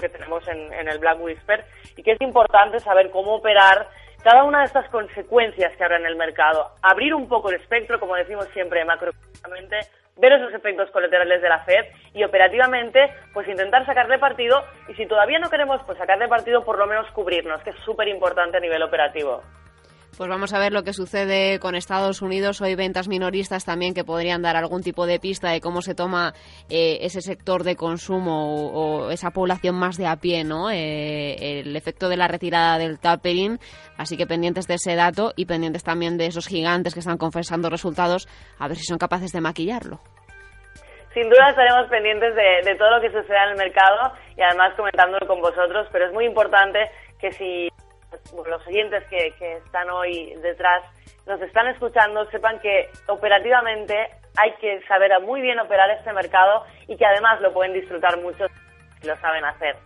que 0.00 0.08
tenemos 0.08 0.46
en, 0.48 0.72
en, 0.72 0.88
el 0.88 0.98
Black 0.98 1.20
Whisper 1.20 1.64
y 1.96 2.02
que 2.02 2.12
es 2.12 2.20
importante 2.22 2.80
saber 2.80 3.10
cómo 3.10 3.34
operar 3.34 3.86
cada 4.22 4.42
una 4.44 4.60
de 4.60 4.64
estas 4.64 4.88
consecuencias 4.88 5.76
que 5.76 5.84
habrá 5.84 5.98
en 5.98 6.06
el 6.06 6.16
mercado. 6.16 6.70
Abrir 6.80 7.14
un 7.14 7.28
poco 7.28 7.50
el 7.50 7.56
espectro, 7.60 8.00
como 8.00 8.16
decimos 8.16 8.48
siempre 8.54 8.84
macroeconómicamente, 8.84 9.80
ver 10.16 10.32
esos 10.32 10.54
efectos 10.54 10.90
colaterales 10.90 11.42
de 11.42 11.48
la 11.48 11.64
Fed 11.64 11.84
y 12.14 12.24
operativamente 12.24 13.12
pues 13.32 13.46
intentar 13.48 13.84
sacarle 13.84 14.18
partido 14.18 14.64
y 14.88 14.94
si 14.94 15.06
todavía 15.06 15.38
no 15.38 15.50
queremos 15.50 15.80
pues 15.84 15.98
sacarle 15.98 16.28
partido 16.28 16.64
por 16.64 16.78
lo 16.78 16.86
menos 16.86 17.10
cubrirnos, 17.10 17.62
que 17.62 17.70
es 17.70 17.76
súper 17.84 18.08
importante 18.08 18.56
a 18.56 18.60
nivel 18.60 18.82
operativo. 18.82 19.42
Pues 20.16 20.30
vamos 20.30 20.54
a 20.54 20.60
ver 20.60 20.72
lo 20.72 20.84
que 20.84 20.92
sucede 20.92 21.58
con 21.58 21.74
Estados 21.74 22.22
Unidos. 22.22 22.60
Hoy 22.60 22.76
ventas 22.76 23.08
minoristas 23.08 23.64
también 23.64 23.94
que 23.94 24.04
podrían 24.04 24.42
dar 24.42 24.54
algún 24.54 24.82
tipo 24.82 25.06
de 25.06 25.18
pista 25.18 25.50
de 25.50 25.60
cómo 25.60 25.82
se 25.82 25.96
toma 25.96 26.34
eh, 26.70 26.98
ese 27.00 27.20
sector 27.20 27.64
de 27.64 27.74
consumo 27.74 28.70
o, 28.70 29.10
esa 29.10 29.30
población 29.30 29.74
más 29.74 29.96
de 29.96 30.06
a 30.06 30.16
pie, 30.16 30.44
¿no? 30.44 30.70
Eh, 30.70 31.60
el 31.60 31.74
efecto 31.74 32.08
de 32.08 32.16
la 32.16 32.28
retirada 32.28 32.78
del 32.78 33.00
tapering. 33.00 33.58
Así 33.98 34.16
que 34.16 34.26
pendientes 34.26 34.68
de 34.68 34.74
ese 34.74 34.94
dato 34.94 35.32
y 35.34 35.46
pendientes 35.46 35.82
también 35.82 36.16
de 36.16 36.26
esos 36.26 36.46
gigantes 36.46 36.94
que 36.94 37.00
están 37.00 37.18
confesando 37.18 37.68
resultados, 37.68 38.28
a 38.60 38.68
ver 38.68 38.76
si 38.76 38.84
son 38.84 38.98
capaces 38.98 39.32
de 39.32 39.40
maquillarlo. 39.40 39.98
Sin 41.12 41.28
duda 41.28 41.50
estaremos 41.50 41.88
pendientes 41.88 42.34
de, 42.36 42.70
de 42.70 42.76
todo 42.76 42.90
lo 42.90 43.00
que 43.00 43.10
suceda 43.10 43.44
en 43.44 43.50
el 43.50 43.56
mercado 43.56 44.12
y 44.36 44.42
además 44.42 44.74
comentándolo 44.76 45.26
con 45.26 45.40
vosotros, 45.40 45.88
pero 45.90 46.06
es 46.06 46.12
muy 46.12 46.26
importante 46.26 46.90
que 47.18 47.32
si 47.32 47.68
los 48.46 48.66
oyentes 48.66 49.04
que, 49.08 49.34
están 49.64 49.90
hoy 49.90 50.34
detrás 50.42 50.82
nos 51.26 51.40
están 51.40 51.68
escuchando 51.68 52.28
sepan 52.30 52.60
que 52.60 52.90
operativamente 53.08 54.10
hay 54.36 54.52
que 54.60 54.80
saber 54.86 55.10
muy 55.22 55.40
bien 55.40 55.58
operar 55.58 55.90
este 55.90 56.12
mercado 56.12 56.64
y 56.86 56.96
que 56.96 57.06
además 57.06 57.40
lo 57.40 57.52
pueden 57.52 57.72
disfrutar 57.72 58.20
mucho 58.20 58.46
lo 59.02 59.16
saben 59.16 59.44
hacer 59.44 59.76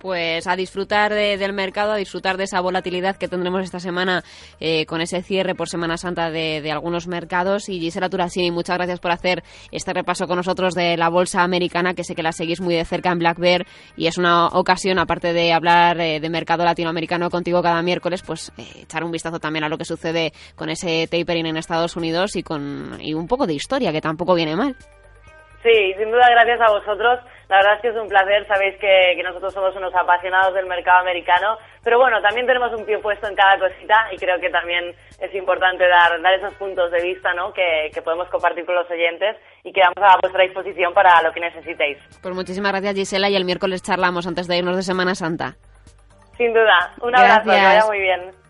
pues 0.00 0.46
a 0.46 0.56
disfrutar 0.56 1.12
del 1.12 1.52
mercado, 1.52 1.92
a 1.92 1.96
disfrutar 1.96 2.36
de 2.36 2.44
esa 2.44 2.60
volatilidad 2.60 3.16
que 3.16 3.28
tendremos 3.28 3.62
esta 3.62 3.80
semana 3.80 4.22
eh, 4.60 4.86
con 4.86 5.00
ese 5.00 5.22
cierre 5.22 5.54
por 5.54 5.68
Semana 5.68 5.96
Santa 5.96 6.30
de, 6.30 6.70
algunos 6.70 7.06
mercados. 7.06 7.68
Y 7.68 7.80
Gisela 7.80 8.08
Turasini, 8.08 8.50
muchas 8.50 8.76
gracias 8.76 9.00
por 9.00 9.10
hacer 9.10 9.42
este 9.70 9.92
repaso 9.92 10.26
con 10.26 10.36
nosotros 10.36 10.74
de 10.74 10.96
la 10.96 11.08
bolsa 11.08 11.42
americana, 11.42 11.94
que 11.94 12.04
sé 12.04 12.14
que 12.14 12.22
la 12.22 12.32
seguís 12.32 12.60
muy 12.60 12.74
de 12.74 12.84
cerca 12.84 13.10
en 13.10 13.18
Black 13.18 13.38
Bear 13.38 13.66
y 13.96 14.06
es 14.06 14.18
una 14.18 14.48
ocasión, 14.48 14.98
aparte 14.98 15.32
de 15.32 15.52
hablar 15.52 16.00
eh, 16.00 16.20
de 16.20 16.30
mercado 16.30 16.64
latinoamericano 16.64 17.30
contigo 17.30 17.62
cada 17.62 17.82
miércoles, 17.82 18.22
pues 18.22 18.52
eh, 18.58 18.82
echar 18.82 19.04
un 19.04 19.12
vistazo 19.12 19.38
también 19.40 19.64
a 19.64 19.68
lo 19.68 19.78
que 19.78 19.84
sucede 19.84 20.32
con 20.54 20.70
ese 20.70 21.06
tapering 21.06 21.46
en 21.46 21.56
Estados 21.56 21.96
Unidos 21.96 22.36
y 22.36 22.42
con 22.42 22.98
y 23.00 23.14
un 23.14 23.26
poco 23.26 23.46
de 23.46 23.54
historia, 23.54 23.92
que 23.92 24.00
tampoco 24.00 24.34
viene 24.34 24.56
mal. 24.56 24.76
Sí, 25.62 25.94
sin 25.98 26.10
duda 26.10 26.28
gracias 26.30 26.60
a 26.60 26.70
vosotros. 26.70 27.20
La 27.48 27.58
verdad 27.58 27.74
es 27.76 27.82
que 27.82 27.88
es 27.88 27.96
un 27.96 28.08
placer. 28.08 28.46
Sabéis 28.46 28.76
que, 28.78 29.22
nosotros 29.22 29.54
somos 29.54 29.74
unos 29.76 29.94
apasionados 29.94 30.54
del 30.54 30.66
mercado 30.66 31.00
americano. 31.00 31.58
Pero 31.82 31.98
bueno, 31.98 32.20
también 32.20 32.46
tenemos 32.46 32.72
un 32.72 32.84
pie 32.84 32.98
puesto 32.98 33.28
en 33.28 33.36
cada 33.36 33.58
cosita 33.58 34.08
y 34.12 34.16
creo 34.16 34.40
que 34.40 34.50
también 34.50 34.94
es 35.20 35.34
importante 35.34 35.86
dar, 35.86 36.20
dar 36.20 36.34
esos 36.34 36.54
puntos 36.54 36.90
de 36.90 37.02
vista 37.02 37.32
¿no? 37.34 37.52
que, 37.52 37.90
que 37.94 38.02
podemos 38.02 38.28
compartir 38.28 38.66
con 38.66 38.74
los 38.74 38.90
oyentes 38.90 39.36
y 39.62 39.72
quedamos 39.72 39.98
a 40.00 40.18
vuestra 40.20 40.42
disposición 40.42 40.92
para 40.92 41.22
lo 41.22 41.32
que 41.32 41.40
necesitéis. 41.40 41.98
Pues 42.20 42.34
muchísimas 42.34 42.72
gracias 42.72 42.94
Gisela 42.94 43.28
y 43.30 43.36
el 43.36 43.44
miércoles 43.44 43.82
charlamos 43.82 44.26
antes 44.26 44.48
de 44.48 44.58
irnos 44.58 44.76
de 44.76 44.82
Semana 44.82 45.14
Santa. 45.14 45.54
Sin 46.36 46.52
duda. 46.52 46.92
Un 47.00 47.16
abrazo, 47.16 47.50
que 47.50 47.56
vaya 47.56 47.86
muy 47.86 47.98
bien. 47.98 48.45